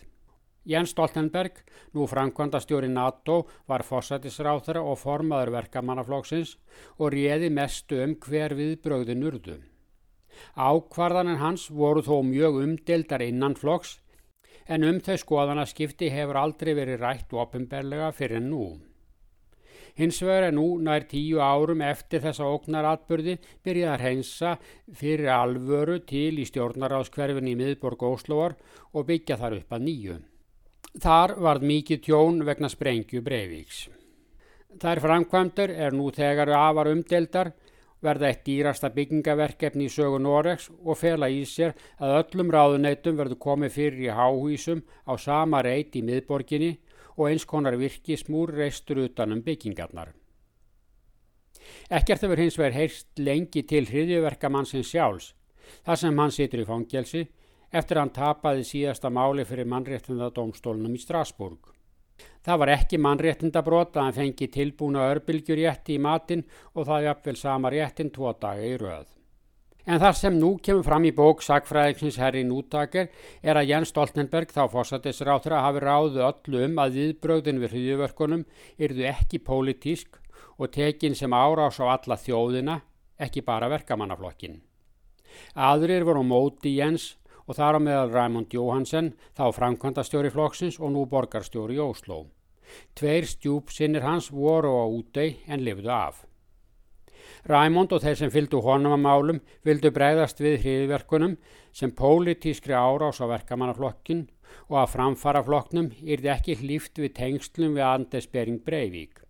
Jens 0.64 0.94
Stoltenberg, 0.94 1.59
nú 1.92 2.07
framkvæmda 2.09 2.61
stjóri 2.64 2.88
NATO, 2.88 3.42
var 3.68 3.85
fósætisráþara 3.85 4.81
og 4.81 4.96
formaður 5.03 5.53
verkamannaflokksins 5.59 6.57
og 6.98 7.12
réði 7.12 7.50
mestu 7.53 8.00
um 8.00 8.14
hver 8.24 8.57
viðbröðin 8.57 9.27
urðu. 9.29 9.59
Ákvarðanin 10.57 11.42
hans 11.42 11.68
voru 11.70 12.03
þó 12.03 12.22
mjög 12.24 12.62
umdeldar 12.62 13.22
innan 13.22 13.55
flokks 13.59 13.98
en 14.66 14.88
um 14.88 14.98
þau 15.05 15.20
skoðanaskipti 15.20 16.09
hefur 16.11 16.40
aldrei 16.40 16.72
verið 16.74 17.00
rætt 17.05 17.37
ofinberlega 17.37 18.11
fyrir 18.16 18.42
nú. 18.42 18.64
Hins 19.94 20.18
vegar 20.24 20.48
er 20.48 20.55
nú 20.57 20.66
nær 20.83 21.05
tíu 21.07 21.38
árum 21.38 21.85
eftir 21.87 22.24
þessa 22.24 22.48
óknaratburði 22.50 23.37
byrjað 23.62 23.92
að 23.92 24.00
reynsa 24.03 24.55
fyrir 24.90 25.31
alvöru 25.37 26.00
til 26.09 26.40
í 26.42 26.46
stjórnaráðskverfin 26.48 27.53
í 27.53 27.59
miðborg 27.61 28.03
Óslóar 28.03 28.57
og 28.90 29.07
byggja 29.12 29.38
þar 29.38 29.61
upp 29.61 29.77
að 29.77 29.85
nýju. 29.87 30.16
Þar 30.94 31.33
varð 31.42 31.64
mikið 31.66 32.02
tjón 32.07 32.37
vegna 32.46 32.68
sprengju 32.70 33.18
Breivíks. 33.26 33.88
Þær 34.78 35.00
framkvæmdur 35.02 35.72
er 35.74 35.94
nú 35.94 36.07
þegar 36.14 36.52
afar 36.54 36.90
umdeldar, 36.92 37.50
verða 38.04 38.28
eitt 38.30 38.44
dýrasta 38.46 38.92
byggingaverkefni 38.94 39.88
í 39.88 39.90
sögu 39.90 40.20
Noregs 40.22 40.68
og 40.85 40.98
fela 41.00 41.26
í 41.26 41.42
sér 41.50 41.74
að 41.98 42.18
öllum 42.20 42.52
ráðuneytum 42.54 43.18
verður 43.18 43.40
komið 43.42 43.74
fyrir 43.74 44.07
í 44.07 44.14
háhísum 44.14 44.85
á 45.02 45.18
sama 45.18 45.62
reit 45.66 45.96
í 45.98 46.02
miðborginni 46.07 46.76
og 47.16 47.30
eins 47.30 47.46
konar 47.48 47.78
virkismúr 47.80 48.54
reistur 48.54 49.02
utanum 49.09 49.42
byggingarnar. 49.42 50.12
Ekkert 51.90 52.22
hefur 52.22 52.38
hins 52.38 52.59
vegar 52.61 52.76
heyrst 52.76 53.09
lengi 53.18 53.64
til 53.66 53.87
hriðjöverkamannsins 53.88 54.92
sjálfs, 54.92 55.33
þar 55.83 55.98
sem 55.98 56.22
hann 56.22 56.35
situr 56.35 56.62
í 56.62 56.68
fangelsi 56.68 57.26
eftir 57.72 57.98
að 57.98 58.05
hann 58.05 58.14
tapaði 58.18 58.66
síðasta 58.68 59.11
máli 59.11 59.46
fyrir 59.48 59.68
mannréttindadómstólunum 59.70 60.94
í 60.94 61.03
Strasburg. 61.03 61.72
Það 62.44 62.61
var 62.61 62.72
ekki 62.74 63.00
mannréttindabrót 63.00 63.96
að 63.96 64.03
hann 64.05 64.16
fengi 64.18 64.48
tilbúna 64.53 65.09
örbylgjurjætti 65.14 65.96
í 65.96 66.03
matinn 66.03 66.44
og 66.74 66.87
það 66.88 67.07
jafnvel 67.09 67.37
sama 67.40 67.72
réttin 67.72 68.12
tvo 68.14 68.33
daga 68.40 68.66
í 68.68 68.77
röð. 68.81 69.07
En 69.85 70.00
þar 70.00 70.14
sem 70.16 70.37
nú 70.40 70.55
kemur 70.64 70.85
fram 70.87 71.05
í 71.05 71.12
bók 71.12 71.42
Sagfræðingsins 71.44 72.16
herri 72.16 72.40
nútaker 72.48 73.11
er 73.44 73.59
að 73.61 73.68
Jens 73.68 73.90
Stoltenberg 73.92 74.53
þá 74.53 74.62
fósatisráþra 74.72 75.61
hafi 75.61 75.83
ráðu 75.85 76.22
öllu 76.24 76.62
um 76.64 76.79
að 76.81 76.96
viðbröðin 77.00 77.61
við 77.61 77.74
hriðjuvörkunum 77.74 78.46
yrðu 78.81 79.05
ekki 79.11 79.42
pólitísk 79.44 80.16
og 80.57 80.72
tekin 80.72 81.16
sem 81.18 81.37
árás 81.37 81.81
á 81.85 81.92
alla 81.98 82.16
þjóðina, 82.16 82.79
ekki 83.20 83.44
bara 83.44 83.68
verkamannaflokkin. 83.72 84.62
Aðrir 85.53 86.07
voru 86.09 86.22
móti 86.24 86.79
Jens 86.79 87.14
og 87.46 87.59
þar 87.59 87.78
á 87.78 87.80
meðal 87.87 88.12
Raymond 88.12 88.54
Johansen, 88.54 89.12
þá 89.37 89.50
framkvæmdastjóri 89.57 90.33
flokksins 90.33 90.80
og 90.80 90.94
nú 90.94 91.04
borgarstjóri 91.09 91.78
í 91.78 91.83
Ósló. 91.85 92.24
Tveir 92.96 93.26
stjúpsinnir 93.28 94.04
hans 94.04 94.30
voru 94.33 94.72
á 94.72 94.85
útei 94.88 95.40
en 95.46 95.64
lifðu 95.64 95.92
af. 95.92 96.24
Ræmond 97.44 97.92
og 97.92 98.00
þeir 98.00 98.16
sem 98.16 98.30
fylgdu 98.33 98.61
honum 98.64 98.94
að 98.96 99.02
málum 99.04 99.40
vildu 99.68 99.90
bregðast 99.92 100.38
við 100.40 100.62
hriðverkunum 100.62 101.35
sem 101.76 101.92
pólitískri 101.92 102.72
árás 102.72 103.20
á 103.20 103.28
verkamannaflokkin 103.28 104.24
og 104.70 104.78
að 104.80 104.92
framfara 104.94 105.42
flokknum 105.44 105.90
yrði 106.00 106.33
ekki 106.33 106.57
hlýft 106.62 107.00
við 107.00 107.14
tengslum 107.18 107.76
við 107.76 107.85
Anders 107.88 108.28
Bering 108.33 108.62
Breivik. 108.64 109.20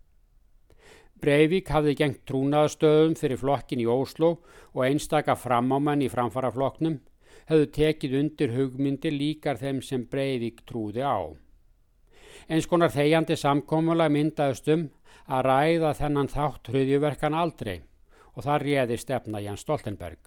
Breivik 1.19 1.71
hafði 1.71 1.95
gengt 1.99 2.23
trúnaðastöðum 2.29 3.15
fyrir 3.19 3.39
flokkin 3.41 3.83
í 3.83 3.89
Óslo 3.89 4.37
og 4.73 4.81
einstaka 4.87 5.35
framáman 5.39 6.03
í 6.05 6.09
framfaraflokknum 6.11 6.99
hefðu 7.49 7.71
tekið 7.77 8.19
undir 8.19 8.53
hugmyndir 8.55 9.15
líkar 9.15 9.59
þeim 9.61 9.81
sem 9.85 10.05
Breivik 10.11 10.63
trúði 10.65 11.05
á. 11.05 11.31
Eins 12.49 12.67
konar 12.69 12.93
þegjandi 12.93 13.37
samkómulega 13.39 14.13
myndaðust 14.13 14.69
um 14.73 14.87
að 15.25 15.47
ræða 15.49 15.95
þennan 15.97 16.29
þátt 16.29 16.69
hruðjuverkan 16.69 17.37
aldrei 17.37 17.81
og 18.35 18.45
það 18.45 18.63
réði 18.67 18.97
stefna 19.01 19.41
Ján 19.41 19.57
Stoltenberg. 19.57 20.19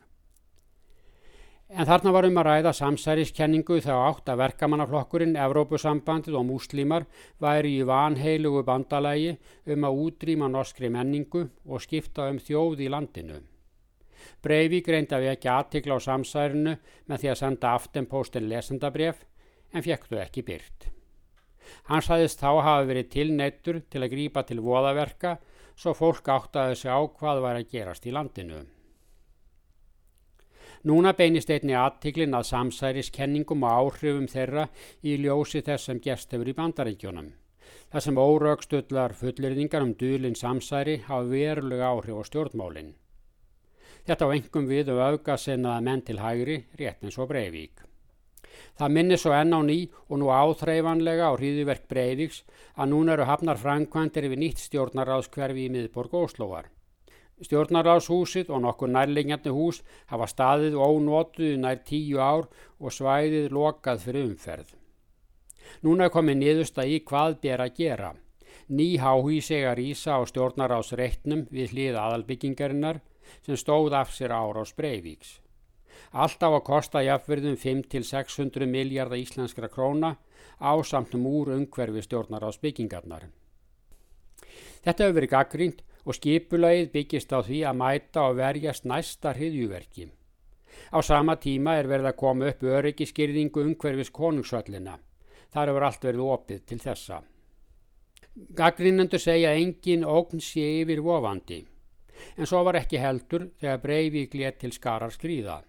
En 1.69 1.85
þarna 1.85 2.13
var 2.15 2.25
um 2.25 2.39
að 2.41 2.47
ræða 2.49 2.71
samsæriskenningu 2.73 3.77
þá 3.85 3.93
átt 3.93 4.31
að 4.33 4.41
verkamannaflokkurinn, 4.41 5.37
Evrópusambandið 5.37 6.39
og 6.41 6.47
múslímar 6.49 7.05
væri 7.45 7.75
í 7.83 7.85
vanheilugu 7.85 8.63
bandalægi 8.65 9.35
um 9.75 9.85
að 9.85 10.01
útrýma 10.07 10.49
norskri 10.49 10.89
menningu 10.89 11.45
og 11.69 11.85
skipta 11.85 12.31
um 12.33 12.41
þjóð 12.41 12.87
í 12.87 12.89
landinu. 12.89 13.43
Breivík 14.45 14.89
reyndi 14.89 15.17
að 15.17 15.27
vekja 15.31 15.57
aðtikla 15.59 15.99
á 15.99 16.07
samsærinu 16.07 16.77
með 17.07 17.21
því 17.23 17.33
að 17.33 17.41
senda 17.43 17.75
aftenpóstin 17.79 18.49
lesendabref 18.51 19.25
en 19.73 19.85
fjekktu 19.85 20.21
ekki 20.23 20.45
byrt. 20.47 20.89
Hann 21.89 22.05
sæðist 22.05 22.41
þá 22.41 22.51
hafi 22.65 22.89
verið 22.89 23.13
tilneittur 23.13 23.83
til 23.93 24.03
að 24.03 24.13
grípa 24.15 24.45
til 24.49 24.61
voðaverka 24.65 25.37
svo 25.79 25.95
fólk 25.95 26.29
áttaði 26.33 26.77
sig 26.81 26.91
á 26.91 27.01
hvað 27.05 27.43
var 27.45 27.61
að 27.61 27.71
gerast 27.73 28.07
í 28.09 28.15
landinu. 28.15 28.65
Núna 30.89 31.13
beinist 31.19 31.51
einni 31.51 31.75
aðtiklin 31.75 32.37
að 32.39 32.47
samsæriskenningum 32.53 33.65
og 33.67 33.81
áhrifum 33.83 34.29
þeirra 34.31 34.69
í 35.03 35.17
ljósi 35.19 35.63
þess 35.67 35.91
sem 35.91 36.01
gerst 36.01 36.33
hefur 36.33 36.51
í 36.53 36.55
bandaríkjónum. 36.55 37.33
Það 37.91 38.05
sem 38.05 38.21
óraugstullar 38.21 39.15
fullirðingar 39.19 39.85
um 39.85 39.95
duðlinn 39.99 40.39
samsæri 40.39 41.01
hafa 41.09 41.27
verulega 41.33 41.91
áhrif 41.91 42.21
á 42.21 42.23
stjórnmálinn. 42.31 42.95
Þetta 44.09 44.25
á 44.25 44.33
engum 44.33 44.65
við 44.65 44.89
um 44.89 44.99
auðgasennaða 45.05 45.81
menn 45.85 46.01
til 46.01 46.15
hægri, 46.17 46.55
rétt 46.81 47.03
eins 47.05 47.19
og 47.21 47.27
Breivík. 47.29 47.83
Það 48.81 48.93
minnir 48.95 49.21
svo 49.21 49.35
enn 49.37 49.53
á 49.53 49.61
ný 49.61 49.77
og 50.09 50.21
nú 50.23 50.31
áþreifanlega 50.33 51.27
á 51.29 51.37
hríðiverk 51.37 51.85
Breiðiks 51.93 52.39
að 52.73 52.89
núna 52.95 53.13
eru 53.19 53.27
hafnar 53.29 53.61
framkvæmdir 53.61 54.31
við 54.33 54.41
nýtt 54.41 54.63
stjórnaráðskverfi 54.63 55.67
í 55.67 55.73
miðborg 55.75 56.17
Óslóvar. 56.23 56.71
Stjórnaráðshúsið 57.45 58.49
og 58.49 58.63
nokkur 58.65 58.89
nærlingjandi 58.95 59.53
hús 59.53 59.83
hafa 60.09 60.31
staðið 60.33 60.81
ónótuð 60.81 61.59
nær 61.61 61.85
tíu 61.85 62.17
ár 62.17 62.49
og 62.81 62.97
svæðið 62.97 63.53
lokað 63.53 64.07
fyrir 64.07 64.31
umferð. 64.31 64.73
Núna 65.85 66.09
er 66.09 66.15
komið 66.17 66.41
niðursta 66.41 66.89
í 66.89 67.03
hvað 67.05 67.37
ber 67.45 67.67
að 67.67 67.77
gera. 67.83 68.15
Ný 68.73 68.89
háhísegar 69.05 69.85
ísa 69.85 70.17
á 70.17 70.25
stjórnaráðsreitnum 70.33 71.45
við 71.53 71.77
hlið 71.77 72.01
aðalbyggingarinnar 72.07 73.05
sem 73.47 73.57
stóð 73.57 73.97
af 73.99 74.15
sér 74.15 74.35
ára 74.35 74.63
á 74.63 74.65
Spreivíks. 74.69 75.39
Alltaf 76.13 76.55
að 76.57 76.65
kosta 76.65 77.03
jafnverðum 77.05 77.57
5-600 77.61 78.67
miljardar 78.71 79.19
íslenskra 79.21 79.69
króna 79.69 80.17
á 80.61 80.73
samtum 80.83 81.27
úr 81.27 81.53
umhverfi 81.57 82.05
stjórnar 82.07 82.47
á 82.47 82.51
spyggingarnar. 82.55 83.29
Þetta 84.85 85.05
hefur 85.05 85.19
verið 85.19 85.35
gaggrínt 85.35 85.83
og 86.05 86.17
skipulagið 86.17 86.93
byggist 86.95 87.33
á 87.35 87.39
því 87.45 87.65
að 87.69 87.81
mæta 87.83 88.29
og 88.31 88.39
verjast 88.39 88.87
næsta 88.89 89.35
hriðjúverki. 89.37 90.09
Á 90.95 90.99
sama 91.03 91.37
tíma 91.37 91.77
er 91.77 91.89
verið 91.91 92.13
að 92.13 92.21
koma 92.23 92.49
upp 92.49 92.63
öryggiskyrðingu 92.63 93.65
umhverfis 93.67 94.13
konungsvallina. 94.15 94.97
Þar 95.53 95.73
hefur 95.73 95.87
allt 95.89 96.07
verið 96.07 96.31
opið 96.33 96.63
til 96.69 96.79
þessa. 96.81 97.19
Gaggrínendur 98.55 99.21
segja 99.21 99.55
engin 99.59 100.07
ógn 100.07 100.41
sé 100.41 100.65
yfir 100.83 101.03
vofandi, 101.03 101.65
en 102.37 102.49
svo 102.49 102.63
var 102.67 102.81
ekki 102.81 103.01
heldur 103.03 103.49
þegar 103.61 103.83
Breivik 103.83 104.37
létt 104.39 104.61
til 104.63 104.73
skarar 104.75 105.15
skrýða. 105.15 105.61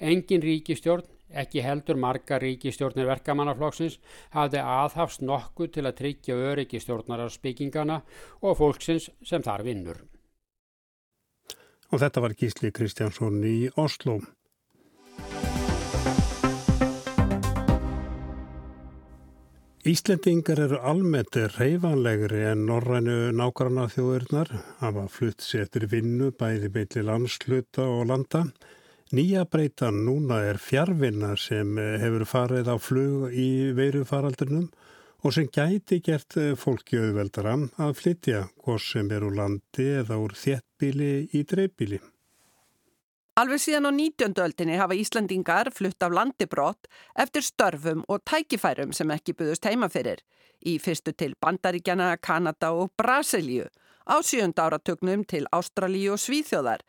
Engin 0.00 0.42
ríkistjórn, 0.44 1.06
ekki 1.42 1.62
heldur 1.64 1.98
marga 1.98 2.38
ríkistjórnir 2.38 3.08
verkamannaflokksins, 3.08 3.98
hafði 4.36 4.60
aðhafst 4.62 5.24
nokkuð 5.24 5.72
til 5.76 5.86
að 5.88 5.98
tryggja 6.02 6.36
öryggistjórnararspyggingana 6.52 8.02
og 8.42 8.58
fólksins 8.60 9.10
sem 9.24 9.42
þar 9.42 9.64
vinnur. 9.66 10.04
Og 11.92 12.00
þetta 12.00 12.22
var 12.24 12.36
Gísli 12.38 12.70
Kristjánsson 12.72 13.42
í 13.44 13.56
Oslo. 13.76 14.20
Íslendingar 19.82 20.60
eru 20.62 20.76
almennt 20.86 21.34
reyfanlegri 21.56 22.44
en 22.52 22.60
norrænu 22.68 23.32
nákvæmna 23.34 23.88
þjóðurnar, 23.90 24.52
hafa 24.78 25.08
flutt 25.10 25.42
sér 25.42 25.64
eftir 25.64 25.88
vinnu 25.90 26.28
bæði 26.38 26.70
beitli 26.76 27.02
landsluta 27.02 27.88
og 27.90 28.04
landa. 28.12 28.44
Nýja 29.10 29.42
breytan 29.50 29.98
núna 30.06 30.38
er 30.52 30.62
fjárvinna 30.62 31.32
sem 31.34 31.74
hefur 31.98 32.22
farið 32.30 32.70
á 32.70 32.76
flug 32.78 33.34
í 33.34 33.48
veirufaraldrinum 33.74 34.70
og 35.26 35.34
sem 35.34 35.50
gæti 35.50 35.98
gert 35.98 36.38
fólki 36.62 37.02
auðveldara 37.02 37.58
að 37.82 37.98
flytja 38.04 38.46
hvort 38.62 38.86
sem 38.86 39.10
er 39.10 39.26
úr 39.26 39.34
landi 39.42 39.90
eða 39.98 40.22
úr 40.22 40.38
þéttbíli 40.38 41.12
í 41.34 41.42
dreifbíli. 41.42 41.98
Alveg 43.40 43.62
síðan 43.64 43.88
á 43.88 43.92
19. 43.96 44.34
öldinni 44.44 44.76
hafa 44.76 44.94
Íslandingar 44.94 45.70
flutt 45.72 46.02
af 46.04 46.12
landibrott 46.12 46.88
eftir 47.16 47.42
störfum 47.42 48.02
og 48.08 48.24
tækifærum 48.28 48.92
sem 48.92 49.10
ekki 49.10 49.32
buðust 49.38 49.64
heima 49.64 49.88
fyrir. 49.88 50.20
Í 50.66 50.78
fyrstu 50.78 51.14
til 51.16 51.32
Bandaríkjana, 51.40 52.16
Kanada 52.20 52.74
og 52.76 52.92
Brasilíu, 53.00 53.70
á 54.04 54.20
sjönda 54.20 54.68
áratögnum 54.68 55.24
til 55.26 55.48
Ástralíu 55.50 56.12
og 56.12 56.20
Svíþjóðar 56.20 56.84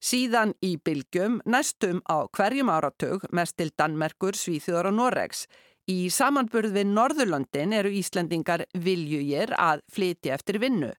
Síðan 0.00 0.54
í 0.64 0.78
bylgjum 0.80 1.42
næstum 1.44 1.98
á 2.08 2.24
hverjum 2.32 2.70
áratug 2.72 3.26
mest 3.36 3.58
til 3.60 3.68
Danmerkur, 3.76 4.32
Svíþjóðar 4.32 4.88
og 4.88 4.96
Noregs. 4.96 5.44
Í 5.92 6.08
samanburð 6.08 6.72
við 6.72 6.94
Norðurlöndin 6.94 7.74
eru 7.76 7.92
Íslandingar 7.92 8.64
viljugir 8.72 9.52
að 9.58 9.82
flytja 9.92 10.38
eftir 10.38 10.56
vinnu. 10.62 10.94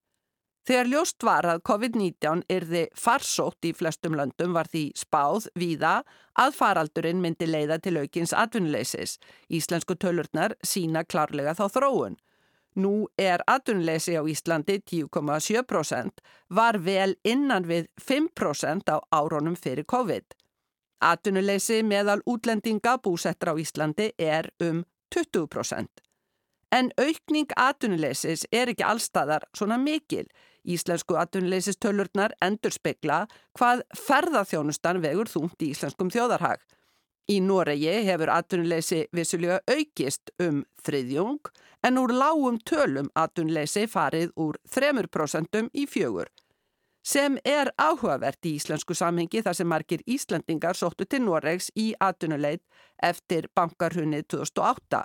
Þegar 0.62 0.90
ljóst 0.92 1.24
var 1.26 1.46
að 1.50 1.64
COVID-19 1.66 2.44
yrði 2.54 2.82
farsótt 2.94 3.66
í 3.66 3.72
flestum 3.74 4.14
löndum 4.18 4.54
var 4.54 4.68
því 4.70 4.84
spáð 5.00 5.48
víða 5.58 5.94
að 6.38 6.54
faraldurinn 6.54 7.22
myndi 7.24 7.48
leiða 7.50 7.80
til 7.82 7.96
aukins 7.98 8.34
atvinnuleysis. 8.38 9.16
Íslensku 9.50 9.98
tölurnar 9.98 10.54
sína 10.62 11.02
klárlega 11.04 11.56
þá 11.58 11.66
þróun. 11.78 12.20
Nú 12.78 13.10
er 13.18 13.42
atvinnuleysi 13.50 14.14
á 14.16 14.24
Íslandi 14.24 14.78
10,7% 14.86 16.22
var 16.50 16.78
vel 16.78 17.18
innan 17.26 17.66
við 17.66 17.90
5% 18.00 18.94
á 18.94 18.98
áronum 19.12 19.58
fyrir 19.58 19.84
COVID. 19.84 20.38
Atvinnuleysi 21.02 21.82
meðal 21.84 22.22
útlendinga 22.30 23.00
búsettra 23.02 23.52
á 23.52 23.60
Íslandi 23.60 24.12
er 24.18 24.54
um 24.62 24.86
20%. 25.10 25.90
En 26.72 26.94
aukning 27.02 27.50
atvinnuleysis 27.58 28.46
er 28.54 28.70
ekki 28.72 28.86
allstaðar 28.88 29.50
svona 29.58 29.82
mikil. 29.82 30.30
Íslensku 30.68 31.16
atvinnuleysistölurnar 31.18 32.36
endur 32.46 32.74
spekla 32.76 33.24
hvað 33.58 33.82
ferðarþjónustan 33.98 35.02
vegur 35.02 35.30
þúnt 35.32 35.64
í 35.66 35.72
íslenskum 35.74 36.12
þjóðarhag. 36.14 36.62
Í 37.32 37.40
Noregi 37.42 38.02
hefur 38.06 38.32
atvinnuleysi 38.34 39.06
vissulega 39.16 39.62
aukist 39.70 40.34
um 40.42 40.64
þriðjung 40.86 41.52
en 41.88 41.98
úr 42.02 42.14
lágum 42.14 42.60
tölum 42.68 43.10
atvinnuleysi 43.18 43.88
farið 43.90 44.34
úr 44.36 44.58
3% 44.70 45.62
í 45.74 45.86
fjögur. 45.90 46.30
Sem 47.02 47.40
er 47.46 47.72
áhugavert 47.82 48.46
í 48.46 48.56
íslensku 48.60 48.94
samhengi 48.94 49.42
þar 49.42 49.58
sem 49.58 49.70
margir 49.70 50.04
Íslandingar 50.06 50.78
sóttu 50.78 51.08
til 51.10 51.24
Noregs 51.26 51.72
í 51.74 51.94
atvinnuleit 51.98 52.62
eftir 53.02 53.48
bankarhunnið 53.58 54.28
2008 54.36 55.02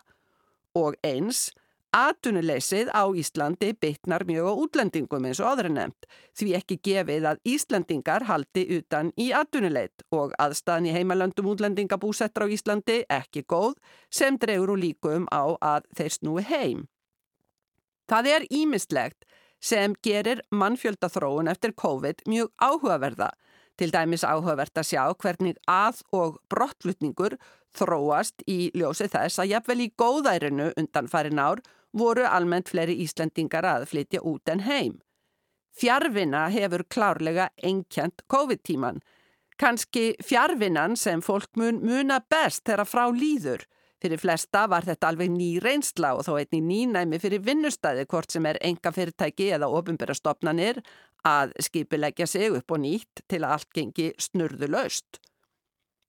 og 0.77 0.99
eins 1.01 1.47
Atunuleysið 1.96 2.90
á 2.92 3.09
Íslandi 3.16 3.70
bytnar 3.80 4.26
mjög 4.28 4.50
á 4.52 4.54
útlendingum 4.61 5.24
eins 5.24 5.38
og 5.40 5.48
aðra 5.48 5.70
nefnt 5.72 6.09
því 6.37 6.48
ekki 6.59 6.76
gefið 6.85 7.28
að 7.30 7.40
Íslandingar 7.48 8.26
haldi 8.28 8.66
utan 8.76 9.14
í 9.16 9.30
atunuleit 9.32 10.04
og 10.12 10.35
aðstæðan 10.42 10.90
í 10.90 10.92
heimalöndum 10.92 11.48
útlendingabúsettra 11.54 12.44
á 12.44 12.52
Íslandi 12.52 12.98
ekki 13.09 13.46
góð 13.48 13.78
sem 14.12 14.37
dregur 14.37 14.74
úr 14.74 14.82
líkum 14.82 15.24
á 15.32 15.56
að 15.56 15.88
þeir 15.96 16.12
snúi 16.18 16.44
heim. 16.50 16.85
Það 18.12 18.28
er 18.35 18.46
ímistlegt 18.52 19.24
sem 19.56 19.96
gerir 20.04 20.44
mannfjöldathróun 20.52 21.48
eftir 21.48 21.72
COVID 21.80 22.26
mjög 22.28 22.52
áhugaverða 22.61 23.32
Til 23.76 23.92
dæmis 23.92 24.22
áhugavert 24.24 24.78
að 24.80 24.88
sjá 24.88 25.02
hvernig 25.20 25.59
að 25.68 25.98
og 26.16 26.38
brottlutningur 26.48 27.35
þróast 27.76 28.40
í 28.48 28.70
ljósi 28.72 29.09
þess 29.12 29.42
að 29.42 29.50
jafnvel 29.50 29.82
í 29.85 29.90
góðærinu 30.00 30.70
undan 30.80 31.11
farin 31.12 31.42
ár 31.42 31.61
voru 31.92 32.25
almennt 32.27 32.70
fleiri 32.72 32.96
Íslandingar 33.05 33.64
að 33.64 33.88
flytja 33.92 34.22
út 34.22 34.49
en 34.49 34.64
heim. 34.66 34.99
Fjarvina 35.77 36.46
hefur 36.49 36.87
klárlega 36.88 37.51
enkjent 37.62 38.25
COVID-tíman. 38.33 39.03
Kanski 39.61 40.14
fjarvinan 40.25 40.96
sem 40.96 41.22
fólk 41.25 41.57
mun 41.57 41.83
muna 41.85 42.20
best 42.31 42.64
þegar 42.68 42.88
frá 42.88 43.05
líður. 43.12 43.64
Fyrir 44.01 44.20
flesta 44.20 44.66
var 44.68 44.85
þetta 44.85 45.09
alveg 45.09 45.31
ný 45.33 45.57
reynsla 45.64 46.12
og 46.16 46.27
þó 46.27 46.35
einni 46.37 46.61
nýnæmi 46.64 47.20
fyrir 47.20 47.44
vinnustæði 47.44 48.05
hvort 48.11 48.33
sem 48.33 48.44
er 48.49 48.59
enga 48.64 48.92
fyrirtæki 48.92 49.49
eða 49.57 49.70
ofinbæra 49.72 50.16
stopnanir 50.16 50.83
að 51.27 51.55
skipilegja 51.64 52.29
sig 52.29 52.53
upp 52.53 52.77
og 52.77 52.83
nýtt 52.85 53.25
til 53.29 53.40
að 53.42 53.57
allt 53.57 53.72
gengi 53.75 54.11
snurðu 54.20 54.68
laust. 54.72 55.20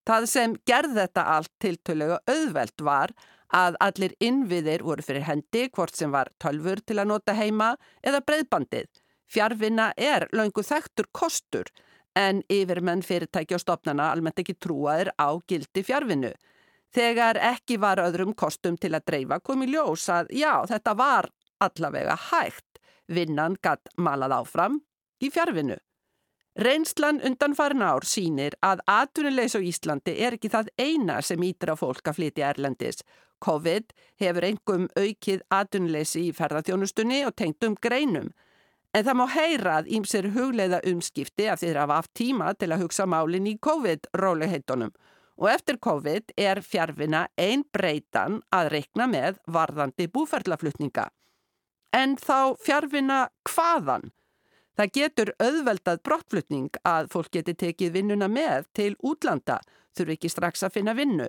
Það 0.08 0.28
sem 0.32 0.54
gerð 0.68 1.00
þetta 1.02 1.24
allt 1.36 1.54
tiltölulega 1.64 2.20
auðvelt 2.32 2.84
var 2.84 3.16
að 3.54 3.78
allir 3.80 4.14
innviðir 4.20 4.84
voru 4.84 5.04
fyrir 5.06 5.26
hendi 5.28 5.68
hvort 5.70 5.96
sem 5.96 6.12
var 6.12 6.32
tölfur 6.42 6.82
til 6.86 7.00
að 7.00 7.12
nota 7.14 7.36
heima 7.38 7.76
eða 8.04 8.24
breyðbandið. 8.28 8.88
Fjárvinna 9.28 9.92
er 9.98 10.28
laungu 10.32 10.64
þekktur 10.64 11.08
kostur 11.12 11.72
en 12.18 12.42
yfirmenn 12.50 13.04
fyrirtæki 13.06 13.56
og 13.56 13.62
stopnana 13.62 14.12
almennt 14.12 14.40
ekki 14.42 14.58
trúaðir 14.58 15.12
á 15.20 15.38
gildi 15.48 15.84
fjárvinnu. 15.84 16.32
Þegar 16.96 17.38
ekki 17.54 17.78
var 17.78 18.02
öðrum 18.02 18.34
kostum 18.34 18.78
til 18.80 18.94
að 18.96 19.06
dreifa 19.12 19.40
kom 19.44 19.64
í 19.64 19.72
ljós 19.72 20.08
að 20.10 20.32
já, 20.32 20.64
þetta 20.68 20.96
var 20.98 21.30
allavega 21.60 22.16
hægt. 22.32 22.82
Vinnan 23.08 23.56
gatt 23.64 23.92
malað 23.96 24.40
áfram 24.42 24.82
í 25.24 25.30
fjárvinnu. 25.32 25.78
Reynslan 26.58 27.22
undan 27.22 27.54
farin 27.54 27.84
ár 27.86 28.02
sínir 28.10 28.56
að 28.66 28.80
atvinnulegs 28.90 29.54
á 29.54 29.62
Íslandi 29.62 30.16
er 30.26 30.34
ekki 30.34 30.50
það 30.50 30.72
eina 30.82 31.20
sem 31.22 31.44
á 31.70 31.78
fólk 31.78 32.10
að 32.10 32.18
flytja 32.18 32.50
Erlendis. 32.50 33.04
COVID 33.46 33.94
hefur 34.18 34.48
engum 34.48 34.88
aukið 34.98 35.44
atvinnuleysi 35.54 36.24
í 36.26 36.34
ferðarþjónustunni 36.34 37.20
og 37.28 37.36
tengt 37.38 37.62
um 37.64 37.76
greinum. 37.78 38.34
En 38.90 39.06
það 39.06 39.20
má 39.22 39.26
heyra 39.36 39.76
að 39.78 39.92
ímsir 40.00 40.32
hugleiða 40.34 40.82
umskipti 40.90 41.46
af 41.46 41.62
því 41.62 41.70
að 41.76 41.82
hafa 41.84 42.02
haft 42.02 42.14
tíma 42.18 42.50
til 42.58 42.72
að 42.74 42.88
hugsa 42.88 43.06
málinn 43.06 43.54
í 43.54 43.58
COVID-róliheitunum. 43.62 44.98
Og 45.38 45.50
eftir 45.54 45.78
COVID 45.78 46.34
er 46.42 46.66
fjárvina 46.66 47.28
ein 47.38 47.68
breytan 47.70 48.42
að 48.50 48.72
reikna 48.74 49.06
með 49.06 49.38
varðandi 49.46 50.10
búferðlaflutninga. 50.10 51.12
En 51.94 52.18
þá 52.18 52.58
fjárvina 52.66 53.28
hvaðan? 53.46 54.10
Það 54.78 54.94
getur 54.94 55.30
auðveldað 55.42 56.02
brottflutning 56.06 56.80
að 56.86 57.08
fólk 57.10 57.32
geti 57.34 57.56
tekið 57.58 57.96
vinnuna 57.96 58.28
með 58.30 58.68
til 58.78 58.94
útlanda, 59.02 59.58
þurfi 59.98 60.18
ekki 60.18 60.30
strax 60.30 60.62
að 60.68 60.76
finna 60.78 60.94
vinnu. 60.98 61.26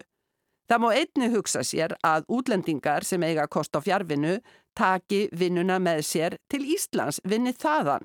Það 0.68 0.82
má 0.84 0.88
einni 0.92 1.28
hugsa 1.32 1.62
sér 1.64 1.94
að 2.04 2.26
útlendingar 2.28 3.06
sem 3.08 3.22
eiga 3.24 3.46
kost 3.48 3.72
á 3.72 3.80
fjárvinnu 3.80 4.34
taki 4.76 5.22
vinnuna 5.32 5.78
með 5.80 6.02
sér 6.04 6.37
til 6.52 6.61
Íslands 6.74 7.22
vinni 7.24 7.54
þaðan. 7.56 8.04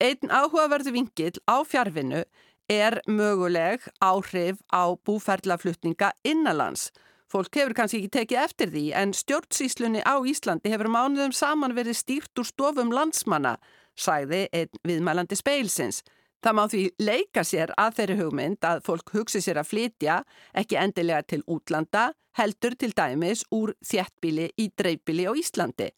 Einn 0.00 0.32
áhugaverðu 0.32 0.96
vingill 0.96 1.36
á 1.44 1.60
fjárvinnu 1.68 2.24
er 2.72 2.96
möguleg 3.06 3.84
áhrif 4.00 4.64
á 4.72 4.96
búferðlaflutninga 5.04 6.14
innanlands. 6.24 6.88
Fólk 7.28 7.52
hefur 7.60 7.76
kannski 7.76 8.00
ekki 8.00 8.12
tekið 8.16 8.40
eftir 8.40 8.72
því 8.72 8.86
en 8.96 9.12
stjórnsýslunni 9.16 10.00
á 10.00 10.16
Íslandi 10.24 10.72
hefur 10.72 10.88
mánuðum 10.88 11.36
saman 11.36 11.76
verið 11.76 12.00
stýrt 12.00 12.40
úr 12.40 12.48
stofum 12.48 12.92
landsmanna 12.92 13.58
sæði 13.98 14.46
einn 14.52 14.82
viðmælandi 14.88 15.38
speilsins. 15.38 16.02
Það 16.42 16.56
má 16.58 16.62
því 16.66 16.82
leika 16.98 17.44
sér 17.46 17.70
að 17.78 17.98
þeirri 17.98 18.18
hugmynd 18.18 18.66
að 18.66 18.82
fólk 18.86 19.12
hugsi 19.14 19.40
sér 19.44 19.60
að 19.62 19.68
flytja 19.70 20.22
ekki 20.58 20.78
endilega 20.80 21.22
til 21.22 21.42
útlanda, 21.46 22.10
heldur 22.34 22.74
til 22.74 22.90
dæmis 22.96 23.44
úr 23.54 23.76
þjættbíli 23.86 24.48
í 24.58 24.70
dreifbíli 24.74 25.28
á 25.30 25.32
Íslandi. 25.38 25.92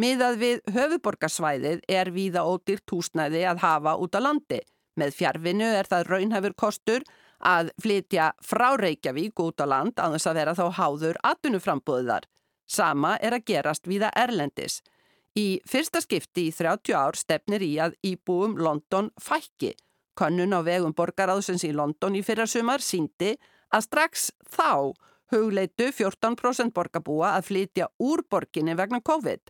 Miðað 0.00 0.36
við 0.40 0.60
höfuborgarsvæðið 0.74 1.80
er 1.88 2.10
víða 2.12 2.44
ódýrt 2.46 2.92
húsnæði 2.92 3.46
að 3.48 3.64
hafa 3.64 3.96
út 4.00 4.14
á 4.16 4.20
landi. 4.20 4.60
Með 5.00 5.16
fjárvinu 5.16 5.66
er 5.66 5.88
það 5.88 6.06
raunhafur 6.10 6.54
kostur 6.58 7.04
að 7.40 7.70
flytja 7.80 8.30
frá 8.44 8.74
Reykjavík 8.76 9.40
út 9.40 9.62
á 9.64 9.66
land 9.66 9.96
að 9.96 10.16
þess 10.16 10.28
að 10.28 10.38
vera 10.40 10.56
þá 10.58 10.66
háður 10.76 11.20
atunuframbúðar. 11.24 12.28
Sama 12.68 13.16
er 13.18 13.34
að 13.34 13.46
gerast 13.50 13.88
víða 13.88 14.12
Erlendis. 14.16 14.80
Í 15.38 15.60
fyrsta 15.68 16.00
skipti 16.02 16.48
í 16.48 16.54
30 16.54 16.96
ár 16.96 17.18
stefnir 17.18 17.62
í 17.62 17.76
að 17.78 17.94
íbúum 18.02 18.56
London 18.58 19.12
fækki. 19.20 19.76
Könnun 20.18 20.56
á 20.58 20.60
vegum 20.66 20.94
borgaráðsins 20.96 21.62
í 21.64 21.70
London 21.72 22.18
í 22.18 22.22
fyrra 22.26 22.48
sumar 22.50 22.82
síndi 22.82 23.36
að 23.70 23.86
strax 23.86 24.30
þá 24.50 24.90
hugleitu 25.30 25.92
14% 25.94 26.74
borgarbúa 26.74 27.36
að 27.36 27.46
flytja 27.52 27.88
úr 28.02 28.24
borginni 28.26 28.74
vegna 28.74 29.00
COVID. 29.00 29.40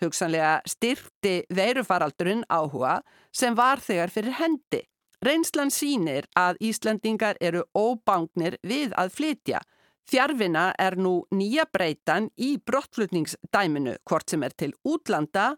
Hugsanlega 0.00 0.60
styrti 0.68 1.34
veirufaraldurinn 1.52 2.44
áhuga 2.48 3.00
sem 3.32 3.56
var 3.56 3.80
þegar 3.80 4.12
fyrir 4.12 4.36
hendi. 4.36 4.84
Reynslan 5.24 5.72
sínir 5.72 6.28
að 6.36 6.60
Íslandingar 6.64 7.36
eru 7.40 7.66
óbangnir 7.76 8.56
við 8.64 8.94
að 8.96 9.12
flytja. 9.16 9.60
Fjárvina 10.08 10.70
er 10.78 10.96
nú 10.96 11.24
nýja 11.34 11.66
breytan 11.72 12.30
í 12.38 12.56
brottflutningsdæminu 12.58 13.98
hvort 14.08 14.30
sem 14.30 14.42
er 14.46 14.56
til 14.56 14.72
útlanda 14.86 15.52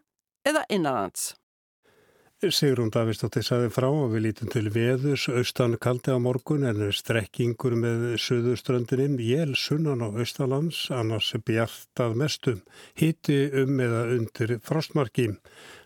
eða 0.45 0.65
innanlands. 0.69 1.33
Sigrun 2.51 2.89
Davistóttir 2.91 3.45
saði 3.45 3.69
frá 3.71 3.85
og 3.87 4.09
við 4.11 4.25
lítum 4.25 4.49
til 4.51 4.65
veðus 4.73 5.29
austan 5.31 5.77
kaldi 5.79 6.11
á 6.11 6.19
morgun 6.19 6.65
en 6.67 6.81
strekkingur 6.91 7.77
með 7.79 8.17
söðuströndininn 8.19 9.15
jél 9.23 9.53
sunnan 9.55 10.03
á 10.03 10.11
austalands 10.11 10.89
annars 10.91 11.31
bjartað 11.47 12.17
mestum 12.19 12.59
hiti 12.99 13.45
um 13.61 13.79
eða 13.79 14.03
undir 14.17 14.57
frostmarkim. 14.59 15.37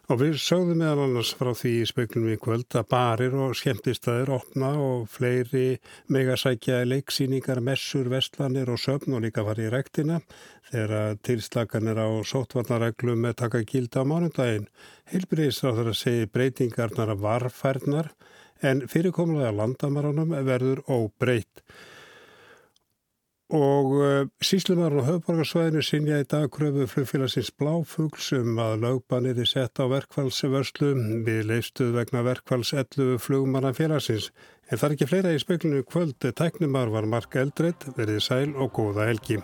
Og 0.07 0.21
við 0.21 0.37
sögðum 0.39 0.77
meðal 0.79 1.01
annars 1.03 1.33
frá 1.35 1.49
því 1.51 1.71
í 1.81 1.87
speiklunum 1.89 2.31
í 2.31 2.37
kvöld 2.39 2.75
að 2.79 2.85
barir 2.93 3.33
og 3.43 3.57
skemmtistæðir 3.59 4.29
opna 4.37 4.69
og 4.79 5.09
fleiri 5.11 5.81
megasækja 6.15 6.77
leiksýningar, 6.87 7.59
messur, 7.59 8.07
vestlanir 8.13 8.71
og 8.71 8.79
söfn 8.79 9.17
og 9.17 9.25
líka 9.25 9.43
var 9.43 9.59
í 9.59 9.67
rektina 9.73 10.21
þegar 10.69 11.19
tilslaganir 11.27 11.99
á 11.99 12.07
sótvarnareglum 12.23 13.19
með 13.25 13.35
taka 13.43 13.65
gilda 13.67 14.07
á 14.07 14.09
mánundaginn. 14.13 14.69
Heilbriðisráður 15.11 15.91
að 15.91 15.99
segja 15.99 16.31
breytingarnar 16.31 17.11
að 17.11 17.27
varfærnar 17.27 18.11
en 18.63 18.85
fyrirkomlega 18.87 19.51
landamaranum 19.59 20.31
verður 20.47 20.85
óbreytt. 20.87 21.65
Og 23.47 23.93
uh, 23.95 24.27
síslumarinn 24.43 24.99
á 24.99 25.07
höfborgarsvæðinu 25.07 25.81
sinja 25.85 26.17
í 26.19 26.25
dag 26.27 26.49
kröfu 26.51 26.83
flugfélagsins 26.91 27.53
Bláfugls 27.55 28.33
um 28.35 28.57
að 28.59 28.81
lögbannir 28.83 29.39
er 29.39 29.47
sett 29.47 29.79
á 29.79 29.87
verkfallsvörslu 29.87 30.89
við 31.23 31.45
leistuð 31.47 31.93
vegna 31.95 32.25
verkfalls 32.27 32.73
11 32.75 33.21
flugmanna 33.23 33.71
félagsins. 33.77 34.33
En 34.67 34.75
það 34.75 34.89
er 34.89 34.97
ekki 34.97 35.07
fleira 35.13 35.31
í 35.31 35.39
speklinu 35.39 35.85
kvöld. 35.87 36.19
Tæknumar 36.19 36.91
var 36.91 37.07
Mark 37.07 37.39
Eldreit, 37.39 37.87
verið 37.95 38.19
sæl 38.27 38.51
og 38.51 38.75
góða 38.75 39.07
helgi. 39.07 39.39